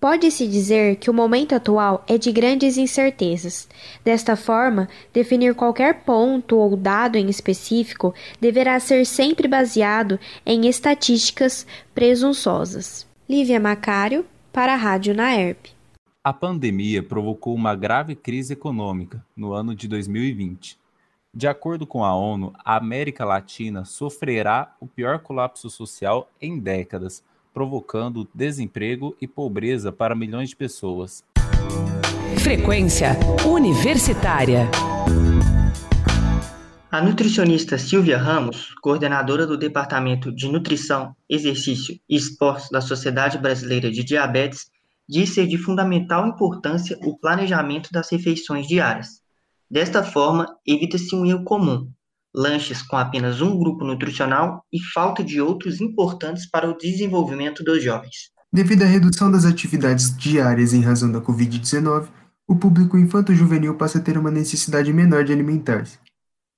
[0.00, 3.68] Pode-se dizer que o momento atual é de grandes incertezas.
[4.02, 11.66] Desta forma, definir qualquer ponto ou dado em específico deverá ser sempre baseado em estatísticas
[11.94, 13.06] presunçosas.
[13.28, 15.66] Lívia Macário, para a Rádio Naerp.
[16.24, 20.78] A pandemia provocou uma grave crise econômica no ano de 2020.
[21.32, 27.22] De acordo com a ONU, a América Latina sofrerá o pior colapso social em décadas
[27.52, 31.24] provocando desemprego e pobreza para milhões de pessoas.
[32.38, 33.10] Frequência
[33.46, 34.68] Universitária.
[36.90, 43.90] A nutricionista Silvia Ramos, coordenadora do Departamento de Nutrição, Exercício e Esportes da Sociedade Brasileira
[43.90, 44.70] de Diabetes,
[45.08, 49.20] diz ser de fundamental importância o planejamento das refeições diárias.
[49.70, 51.88] Desta forma, evita-se um erro comum,
[52.34, 57.82] lanches com apenas um grupo nutricional e falta de outros importantes para o desenvolvimento dos
[57.82, 58.30] jovens.
[58.52, 62.08] Devido à redução das atividades diárias em razão da Covid-19,
[62.46, 65.98] o público infanto-juvenil passa a ter uma necessidade menor de alimentar-se,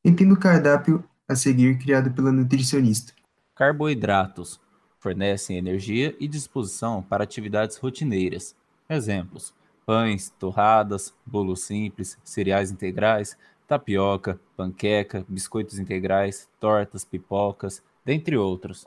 [0.03, 3.13] entendo o cardápio a seguir criado pela nutricionista.
[3.55, 4.59] Carboidratos
[4.99, 8.57] fornecem energia e disposição para atividades rotineiras.
[8.89, 9.53] Exemplos:
[9.85, 13.37] pães, torradas, bolos simples, cereais integrais,
[13.73, 18.87] tapioca, panqueca, biscoitos integrais, tortas, pipocas, dentre outros.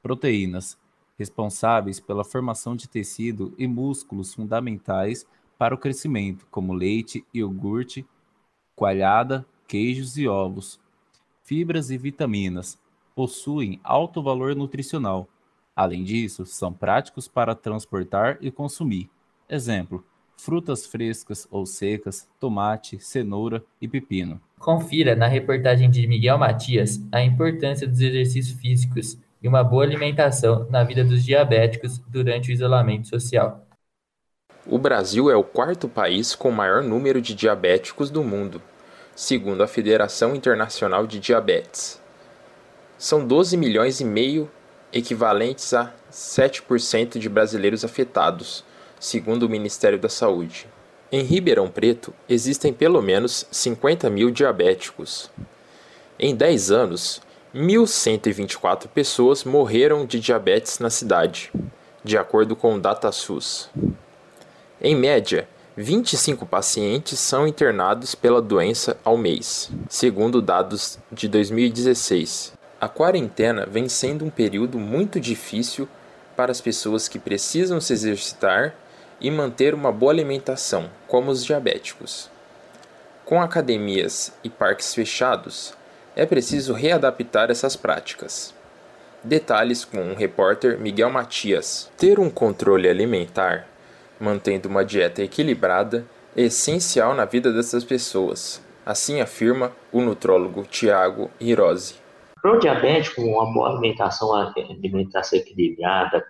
[0.00, 0.78] Proteínas:
[1.18, 5.26] responsáveis pela formação de tecido e músculos fundamentais
[5.58, 8.06] para o crescimento, como leite, iogurte,
[8.76, 10.78] coalhada, queijos e ovos.
[11.42, 12.78] Fibras e vitaminas
[13.16, 15.26] possuem alto valor nutricional.
[15.74, 19.10] Além disso, são práticos para transportar e consumir.
[19.48, 20.04] Exemplo:
[20.38, 24.40] frutas frescas ou secas, tomate, cenoura e pepino.
[24.58, 30.66] Confira na reportagem de Miguel Matias a importância dos exercícios físicos e uma boa alimentação
[30.70, 33.66] na vida dos diabéticos durante o isolamento social.
[34.66, 38.60] O Brasil é o quarto país com maior número de diabéticos do mundo,
[39.14, 42.00] segundo a Federação Internacional de Diabetes.
[42.98, 44.50] São 12 milhões e meio,
[44.92, 48.64] equivalentes a 7% de brasileiros afetados,
[49.00, 50.66] segundo o Ministério da Saúde.
[51.10, 55.30] Em Ribeirão Preto, existem pelo menos 50 mil diabéticos.
[56.18, 57.22] Em 10 anos,
[57.54, 61.50] 1.124 pessoas morreram de diabetes na cidade,
[62.04, 63.70] de acordo com o DataSUS.
[64.80, 72.52] Em média, 25 pacientes são internados pela doença ao mês, segundo dados de 2016.
[72.80, 75.88] A quarentena vem sendo um período muito difícil
[76.36, 78.74] para as pessoas que precisam se exercitar
[79.20, 82.30] e manter uma boa alimentação, como os diabéticos.
[83.24, 85.74] Com academias e parques fechados,
[86.16, 88.54] é preciso readaptar essas práticas.
[89.22, 91.90] Detalhes com o repórter Miguel Matias.
[91.96, 93.66] Ter um controle alimentar,
[94.18, 98.62] mantendo uma dieta equilibrada, é essencial na vida dessas pessoas.
[98.86, 101.96] Assim afirma o nutrólogo Tiago Hirose.
[102.40, 106.24] Para o diabético, uma boa alimentação, alimentação equilibrada,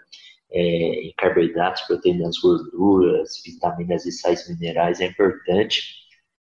[0.50, 5.82] é, em carboidratos, proteínas, gorduras, vitaminas e sais minerais é importante,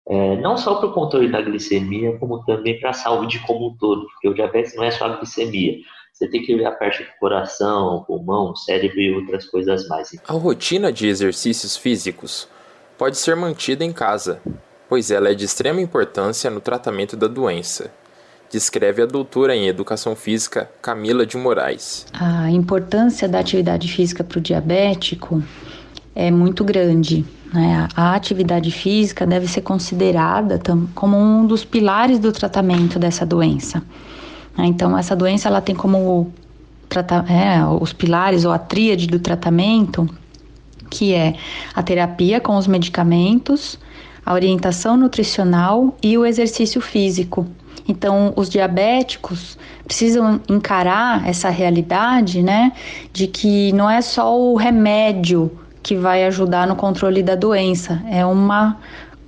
[0.09, 3.77] é, não só para o controle da glicemia, como também para a saúde como um
[3.77, 5.79] todo, porque o diabetes não é só a glicemia.
[6.13, 10.11] Você tem que ver a parte do coração, pulmão, cérebro e outras coisas mais.
[10.27, 12.49] A rotina de exercícios físicos
[12.99, 14.43] pode ser mantida em casa,
[14.89, 17.91] pois ela é de extrema importância no tratamento da doença
[18.53, 22.05] descreve a doutora em Educação Física Camila de Moraes.
[22.13, 25.43] A importância da atividade física para o diabético
[26.15, 27.25] é muito grande.
[27.51, 27.89] Né?
[27.97, 30.61] A atividade física deve ser considerada
[30.95, 33.83] como um dos pilares do tratamento dessa doença.
[34.57, 34.67] Né?
[34.67, 36.31] Então, essa doença ela tem como
[37.31, 40.07] é, os pilares ou a tríade do tratamento,
[40.91, 41.37] que é
[41.75, 43.79] a terapia com os medicamentos,
[44.27, 47.47] a orientação nutricional e o exercício físico.
[47.89, 52.73] Então, os diabéticos precisam encarar essa realidade, né,
[53.13, 55.51] de que não é só o remédio
[55.83, 58.79] que vai ajudar no controle da doença, é uma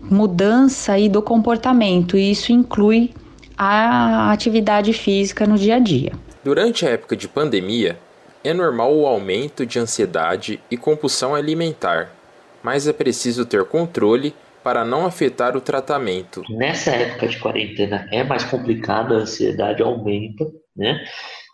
[0.00, 3.12] mudança aí do comportamento, e isso inclui
[3.58, 6.12] a atividade física no dia a dia.
[6.44, 7.98] Durante a época de pandemia,
[8.42, 12.10] é normal o aumento de ansiedade e compulsão alimentar,
[12.62, 14.34] mas é preciso ter controle
[14.64, 16.42] para não afetar o tratamento.
[16.48, 21.04] Nessa época de quarentena é mais complicado, a ansiedade aumenta, né?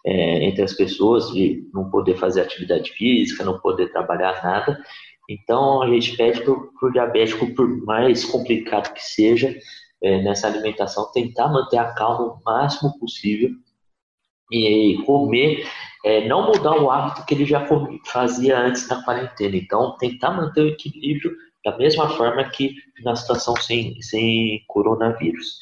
[0.07, 4.81] É, entre as pessoas de não poder fazer atividade física, não poder trabalhar nada.
[5.29, 9.55] Então a gente pede para o diabético, por mais complicado que seja,
[10.03, 13.51] é, nessa alimentação, tentar manter a calma o máximo possível
[14.51, 15.67] e comer,
[16.05, 17.67] é, não mudar o hábito que ele já
[18.07, 19.57] fazia antes da quarentena.
[19.57, 21.33] Então tentar manter o equilíbrio
[21.65, 22.75] da mesma forma que
[23.05, 25.59] na situação sem, sem coronavírus.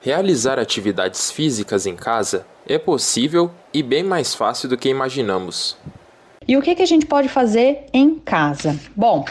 [0.00, 5.76] Realizar atividades físicas em casa é possível e bem mais fácil do que imaginamos.
[6.48, 8.78] E o que, que a gente pode fazer em casa?
[8.96, 9.24] Bom,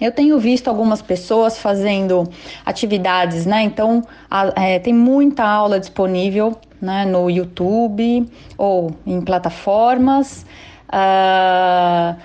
[0.00, 2.26] eu tenho visto algumas pessoas fazendo
[2.64, 3.62] atividades, né?
[3.62, 10.46] Então, a, é, tem muita aula disponível né, no YouTube ou em plataformas.
[10.88, 12.16] Uh,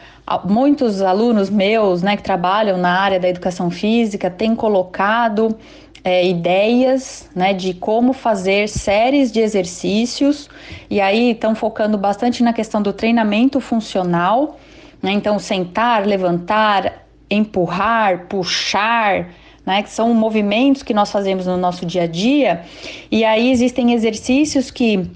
[0.46, 5.56] muitos alunos meus, né, que trabalham na área da educação física, têm colocado
[6.04, 10.50] é, ideias, né, de como fazer séries de exercícios
[10.90, 14.60] e aí estão focando bastante na questão do treinamento funcional,
[15.02, 19.30] né, então sentar, levantar, empurrar, puxar,
[19.66, 22.64] né, que são movimentos que nós fazemos no nosso dia a dia,
[23.12, 25.10] e aí existem exercícios que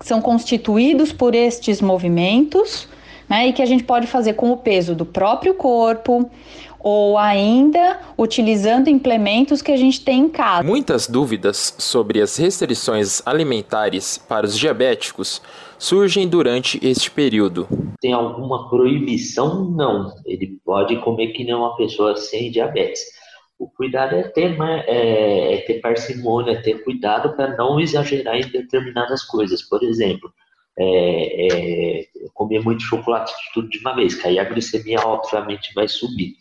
[0.00, 2.88] são constituídos por estes movimentos,
[3.28, 3.48] né?
[3.48, 6.30] E que a gente pode fazer com o peso do próprio corpo
[6.80, 10.62] ou ainda utilizando implementos que a gente tem em casa.
[10.62, 15.42] Muitas dúvidas sobre as restrições alimentares para os diabéticos
[15.78, 17.68] surgem durante este período.
[18.00, 19.70] Tem alguma proibição?
[19.70, 20.12] Não.
[20.24, 23.00] Ele pode comer que nem uma pessoa sem diabetes.
[23.58, 24.56] O cuidado é ter,
[24.86, 29.62] é, é ter parcimônia, ter cuidado para não exagerar em determinadas coisas.
[29.62, 30.32] Por exemplo,
[30.78, 35.88] é, é, comer muito chocolate tudo de uma vez, que aí a glicemia obviamente vai
[35.88, 36.36] subir.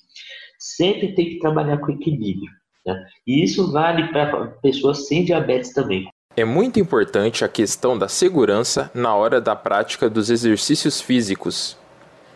[0.59, 2.51] Sempre tem que trabalhar com equilíbrio.
[2.85, 3.05] Né?
[3.25, 6.07] E isso vale para pessoas sem diabetes também.
[6.35, 11.75] É muito importante a questão da segurança na hora da prática dos exercícios físicos.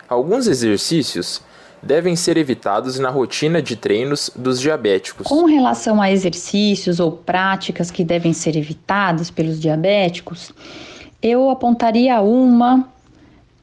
[0.09, 1.43] Alguns exercícios
[1.83, 5.27] devem ser evitados na rotina de treinos dos diabéticos.
[5.27, 10.51] Com relação a exercícios ou práticas que devem ser evitadas pelos diabéticos,
[11.21, 12.89] eu apontaria uma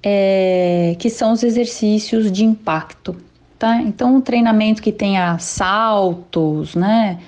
[0.03, 3.17] é, que são os exercícios de impacto.
[3.59, 3.83] Tá?
[3.83, 7.19] Então, um treinamento que tenha saltos, né?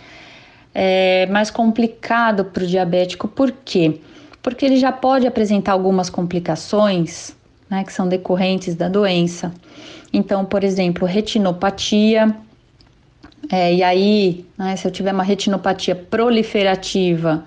[0.72, 4.00] É mais complicado para o diabético, por quê?
[4.40, 7.34] Porque ele já pode apresentar algumas complicações
[7.68, 9.52] né, que são decorrentes da doença.
[10.12, 12.36] Então, por exemplo, retinopatia,
[13.50, 17.44] é, e aí, né, se eu tiver uma retinopatia proliferativa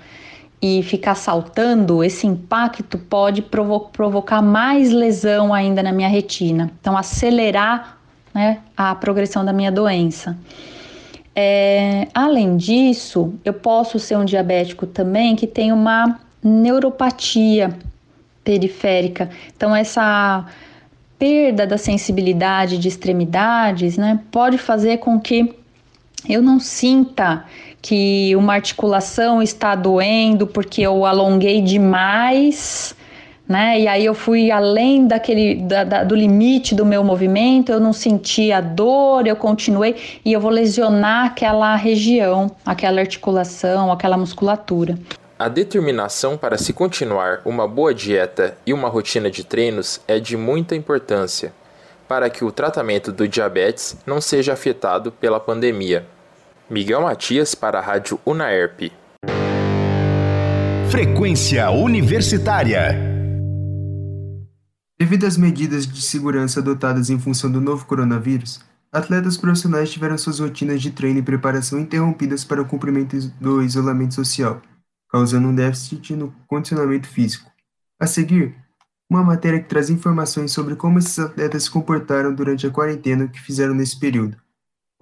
[0.63, 6.71] e ficar saltando, esse impacto pode provo provocar mais lesão ainda na minha retina.
[6.79, 7.97] Então, acelerar
[8.33, 10.37] né, a progressão da minha doença.
[11.35, 17.77] É, além disso, eu posso ser um diabético também que tem uma neuropatia
[18.41, 19.29] periférica.
[19.53, 20.45] Então, essa
[21.19, 25.53] perda da sensibilidade de extremidades né, pode fazer com que
[26.29, 27.43] eu não sinta
[27.83, 32.95] que uma articulação está doendo porque eu alonguei demais,
[33.45, 33.77] né?
[33.81, 37.91] E aí eu fui além daquele da, da, do limite do meu movimento, eu não
[37.91, 44.97] senti a dor, eu continuei e eu vou lesionar aquela região, aquela articulação, aquela musculatura.
[45.37, 50.37] A determinação para se continuar uma boa dieta e uma rotina de treinos é de
[50.37, 51.51] muita importância
[52.07, 56.05] para que o tratamento do diabetes não seja afetado pela pandemia.
[56.69, 58.89] Miguel Matias para a Rádio Unaerp.
[60.89, 62.97] Frequência Universitária.
[64.97, 68.61] Devido às medidas de segurança adotadas em função do novo coronavírus,
[68.93, 74.13] atletas profissionais tiveram suas rotinas de treino e preparação interrompidas para o cumprimento do isolamento
[74.13, 74.61] social,
[75.09, 77.51] causando um déficit no condicionamento físico.
[77.99, 78.55] A seguir,
[79.09, 83.41] uma matéria que traz informações sobre como esses atletas se comportaram durante a quarentena que
[83.41, 84.42] fizeram nesse período.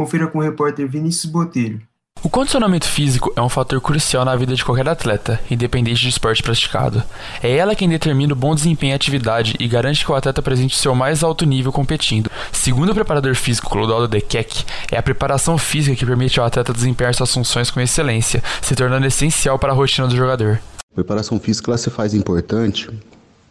[0.01, 1.79] Confira com o repórter Vinícius Botelho.
[2.23, 6.41] O condicionamento físico é um fator crucial na vida de qualquer atleta, independente do esporte
[6.41, 7.03] praticado.
[7.43, 10.75] É ela quem determina o bom desempenho em atividade e garante que o atleta apresente
[10.75, 12.31] seu mais alto nível competindo.
[12.51, 17.13] Segundo o preparador físico Clodoaldo Dequec, é a preparação física que permite ao atleta desempenhar
[17.13, 20.59] suas funções com excelência, se tornando essencial para a rotina do jogador.
[20.91, 22.89] A preparação física ela se faz importante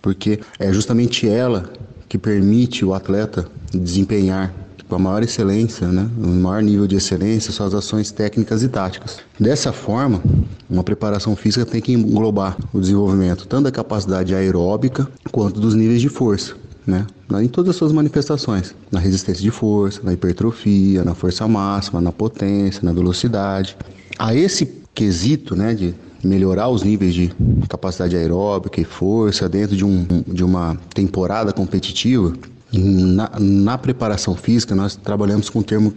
[0.02, 1.72] porque é justamente ela
[2.08, 4.52] que permite o atleta desempenhar
[4.90, 9.18] com a maior excelência, né, o maior nível de excelência, suas ações técnicas e táticas.
[9.38, 10.20] Dessa forma,
[10.68, 16.00] uma preparação física tem que englobar o desenvolvimento tanto da capacidade aeróbica quanto dos níveis
[16.00, 16.54] de força.
[16.86, 17.06] Né,
[17.40, 22.10] em todas as suas manifestações, na resistência de força, na hipertrofia, na força máxima, na
[22.10, 23.76] potência, na velocidade.
[24.18, 25.94] A esse quesito né, de
[26.24, 27.32] melhorar os níveis de
[27.68, 32.32] capacidade aeróbica e força dentro de, um, de uma temporada competitiva,
[32.72, 35.94] na, na preparação física, nós trabalhamos com um termo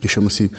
[0.00, 0.50] que chama-se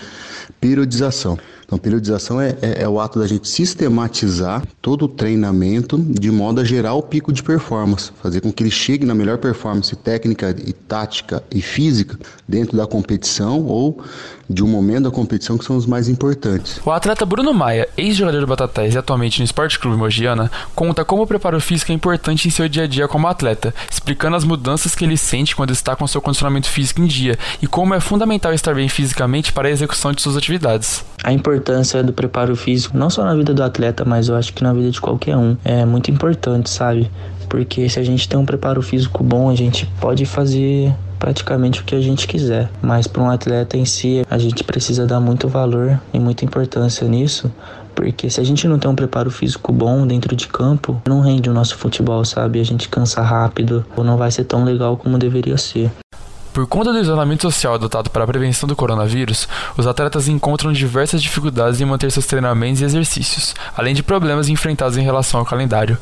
[0.60, 1.38] periodização.
[1.66, 6.62] Então, periodização é, é, é, o ato da gente sistematizar todo o treinamento de modo
[6.62, 10.56] a gerar o pico de performance, fazer com que ele chegue na melhor performance técnica
[10.66, 12.18] e tática e física
[12.48, 14.04] dentro da competição ou
[14.50, 16.80] de um momento da competição que são os mais importantes.
[16.86, 21.24] O atleta Bruno Maia, ex-jogador do Batatais e atualmente no Esporte Clube Mogiana, conta como
[21.24, 24.94] o preparo físico é importante em seu dia a dia como atleta, explicando as mudanças
[24.94, 28.54] que ele sente quando está com seu condicionamento físico em dia e como é fundamental
[28.54, 31.04] estar bem fisicamente para a execução de suas atividades.
[31.24, 34.64] A importância do preparo físico, não só na vida do atleta, mas eu acho que
[34.64, 37.10] na vida de qualquer um, é muito importante, sabe?
[37.50, 41.86] Porque se a gente tem um preparo físico bom, a gente pode fazer praticamente o
[41.86, 42.70] que a gente quiser.
[42.82, 47.08] Mas para um atleta em si, a gente precisa dar muito valor e muita importância
[47.08, 47.50] nisso,
[47.96, 51.50] porque se a gente não tem um preparo físico bom dentro de campo, não rende
[51.50, 52.60] o nosso futebol, sabe?
[52.60, 55.90] A gente cansa rápido, ou não vai ser tão legal como deveria ser.
[56.54, 61.20] Por conta do isolamento social adotado para a prevenção do coronavírus, os atletas encontram diversas
[61.20, 65.98] dificuldades em manter seus treinamentos e exercícios, além de problemas enfrentados em relação ao calendário.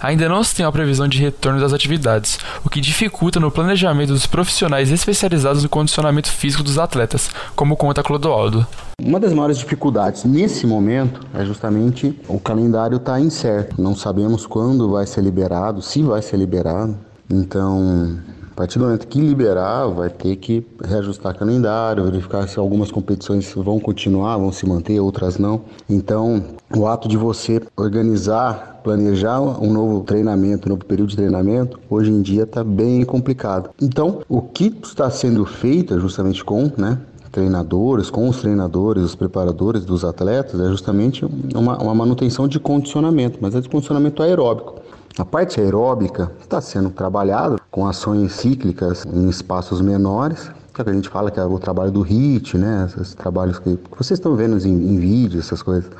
[0.00, 4.12] Ainda não se tem a previsão de retorno das atividades, o que dificulta no planejamento
[4.12, 8.64] dos profissionais especializados no condicionamento físico dos atletas, como conta Clodoaldo.
[9.02, 13.82] Uma das maiores dificuldades nesse momento é justamente o calendário estar tá incerto.
[13.82, 16.96] Não sabemos quando vai ser liberado, se vai ser liberado.
[17.28, 18.20] Então,
[18.56, 23.52] A partir do momento que liberar, vai ter que reajustar calendário, verificar se algumas competições
[23.54, 25.60] vão continuar, vão se manter, outras não.
[25.86, 26.42] Então,
[26.74, 32.10] o ato de você organizar, planejar um novo treinamento, um novo período de treinamento, hoje
[32.10, 33.68] em dia está bem complicado.
[33.78, 36.98] Então, o que está sendo feito justamente com, né,
[37.30, 43.36] treinadores, com os treinadores, os preparadores dos atletas, é justamente uma, uma manutenção de condicionamento,
[43.42, 44.85] mas é de condicionamento aeróbico.
[45.18, 50.92] A parte aeróbica está sendo trabalhada com ações cíclicas em espaços menores, que, é a
[50.92, 52.86] gente fala que é o trabalho do HIT, né?
[52.86, 55.90] Esses trabalhos que, vocês estão vendo em, em vídeos, essas coisas.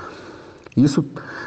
[0.76, 1.02] Isso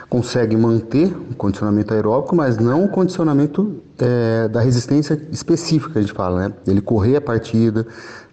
[0.10, 6.02] consegue manter o condicionamento aeróbico, mas não o condicionamento é, da resistência específica que a
[6.02, 6.54] gente fala, né?
[6.66, 7.86] Ele correr a partida,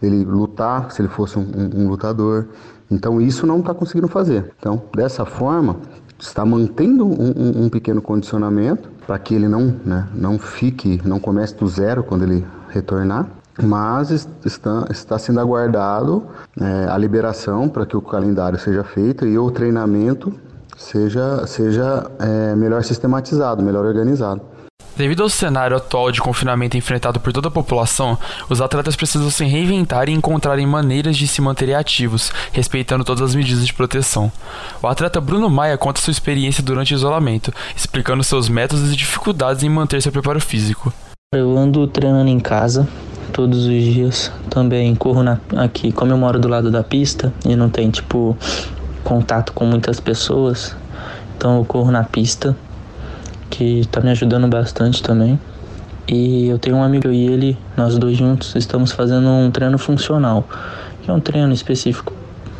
[0.03, 2.47] ele lutar, se ele fosse um, um lutador.
[2.91, 4.51] Então isso não está conseguindo fazer.
[4.59, 5.77] Então, dessa forma,
[6.19, 11.55] está mantendo um, um pequeno condicionamento para que ele não, né, não fique, não comece
[11.55, 13.29] do zero quando ele retornar,
[13.63, 16.25] mas está, está sendo aguardado
[16.61, 20.33] é, a liberação para que o calendário seja feito e o treinamento
[20.77, 24.43] seja, seja é, melhor sistematizado, melhor organizado.
[24.97, 28.19] Devido ao cenário atual de confinamento enfrentado por toda a população,
[28.49, 33.35] os atletas precisam se reinventar e encontrarem maneiras de se manterem ativos, respeitando todas as
[33.35, 34.33] medidas de proteção.
[34.83, 39.63] O atleta Bruno Maia conta sua experiência durante o isolamento, explicando seus métodos e dificuldades
[39.63, 40.91] em manter seu preparo físico.
[41.35, 42.89] Eu ando treinando em casa
[43.35, 44.33] todos os dias.
[44.49, 48.35] Também corro na, aqui, como eu moro do lado da pista e não tem tipo
[49.05, 50.75] contato com muitas pessoas,
[51.37, 52.57] então eu corro na pista
[53.51, 55.39] que está me ajudando bastante também.
[56.09, 60.49] E eu tenho um amigo e ele, nós dois juntos, estamos fazendo um treino funcional,
[61.03, 62.16] que é um treino específico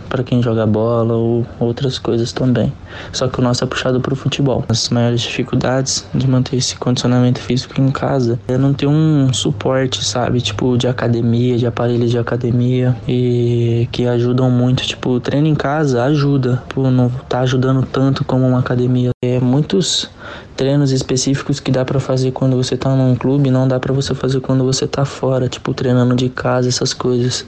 [0.07, 2.73] para quem joga bola ou outras coisas também.
[3.13, 4.65] Só que o nosso é puxado para o futebol.
[4.69, 10.05] As maiores dificuldades de manter esse condicionamento físico em casa é não ter um suporte,
[10.05, 10.41] sabe?
[10.41, 14.85] Tipo, de academia, de aparelhos de academia e que ajudam muito.
[14.87, 19.11] Tipo, treino em casa ajuda, tipo, não tá ajudando tanto como uma academia.
[19.25, 20.09] É muitos
[20.57, 24.15] treinos específicos que dá para fazer quando você tá num clube, não dá para você
[24.15, 27.45] fazer quando você tá fora, tipo treinando de casa, essas coisas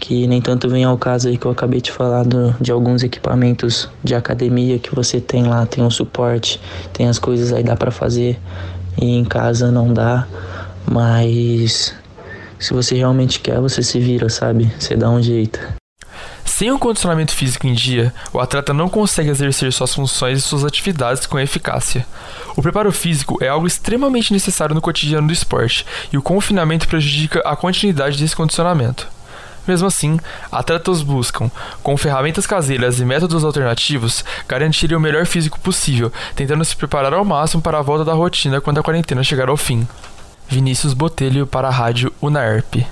[0.00, 3.02] que nem tanto vem ao caso aí que eu acabei de falar do, de alguns
[3.02, 6.58] equipamentos de academia que você tem lá, tem um suporte,
[6.92, 8.40] tem as coisas aí dá para fazer
[9.00, 10.26] e em casa não dá,
[10.90, 11.94] mas
[12.58, 14.72] se você realmente quer, você se vira, sabe?
[14.78, 15.60] Você dá um jeito.
[16.44, 20.64] Sem o condicionamento físico em dia, o atleta não consegue exercer suas funções e suas
[20.64, 22.06] atividades com eficácia.
[22.56, 27.40] O preparo físico é algo extremamente necessário no cotidiano do esporte, e o confinamento prejudica
[27.40, 29.08] a continuidade desse condicionamento.
[29.66, 30.18] Mesmo assim,
[30.50, 31.50] atletas buscam,
[31.82, 37.24] com ferramentas caseiras e métodos alternativos, garantir o melhor físico possível, tentando se preparar ao
[37.24, 39.86] máximo para a volta da rotina quando a quarentena chegar ao fim.
[40.48, 42.86] Vinícius Botelho para a Rádio Unaerp.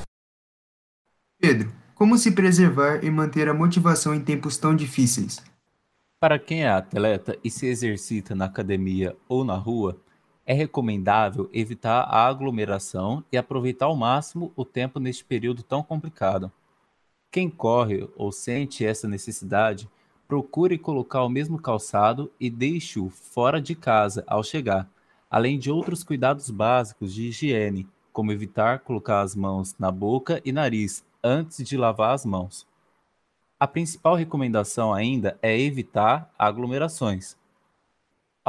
[1.40, 5.42] Pedro, como se preservar e manter a motivação em tempos tão difíceis?
[6.20, 10.00] Para quem é atleta e se exercita na academia ou na rua,
[10.48, 16.50] é recomendável evitar a aglomeração e aproveitar ao máximo o tempo neste período tão complicado.
[17.30, 19.86] Quem corre ou sente essa necessidade,
[20.26, 24.88] procure colocar o mesmo calçado e deixe-o fora de casa ao chegar,
[25.30, 30.50] além de outros cuidados básicos de higiene, como evitar colocar as mãos na boca e
[30.50, 32.66] nariz antes de lavar as mãos.
[33.60, 37.36] A principal recomendação ainda é evitar aglomerações.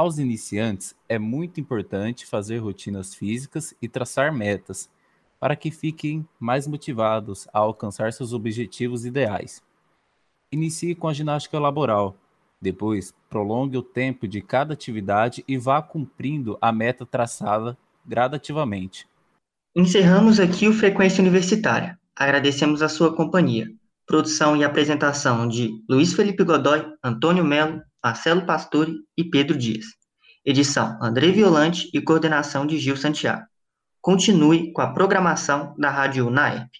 [0.00, 4.88] Aos iniciantes, é muito importante fazer rotinas físicas e traçar metas,
[5.38, 9.62] para que fiquem mais motivados a alcançar seus objetivos ideais.
[10.50, 12.16] Inicie com a ginástica laboral.
[12.58, 19.06] Depois, prolongue o tempo de cada atividade e vá cumprindo a meta traçada gradativamente.
[19.76, 22.00] Encerramos aqui o Frequência Universitária.
[22.16, 23.70] Agradecemos a sua companhia.
[24.06, 29.84] Produção e apresentação de Luiz Felipe Godoy, Antônio Melo, Marcelo Pastore e Pedro Dias.
[30.44, 33.42] Edição André Violante e coordenação de Gil Santiago.
[34.00, 36.70] Continue com a programação da Rádio UNAEP.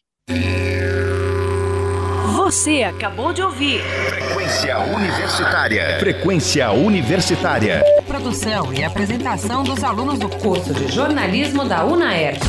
[2.35, 5.99] Você acabou de ouvir Frequência Universitária.
[6.01, 7.83] Frequência Universitária.
[8.07, 12.41] Produção e apresentação dos alunos do curso de jornalismo da UNAERP.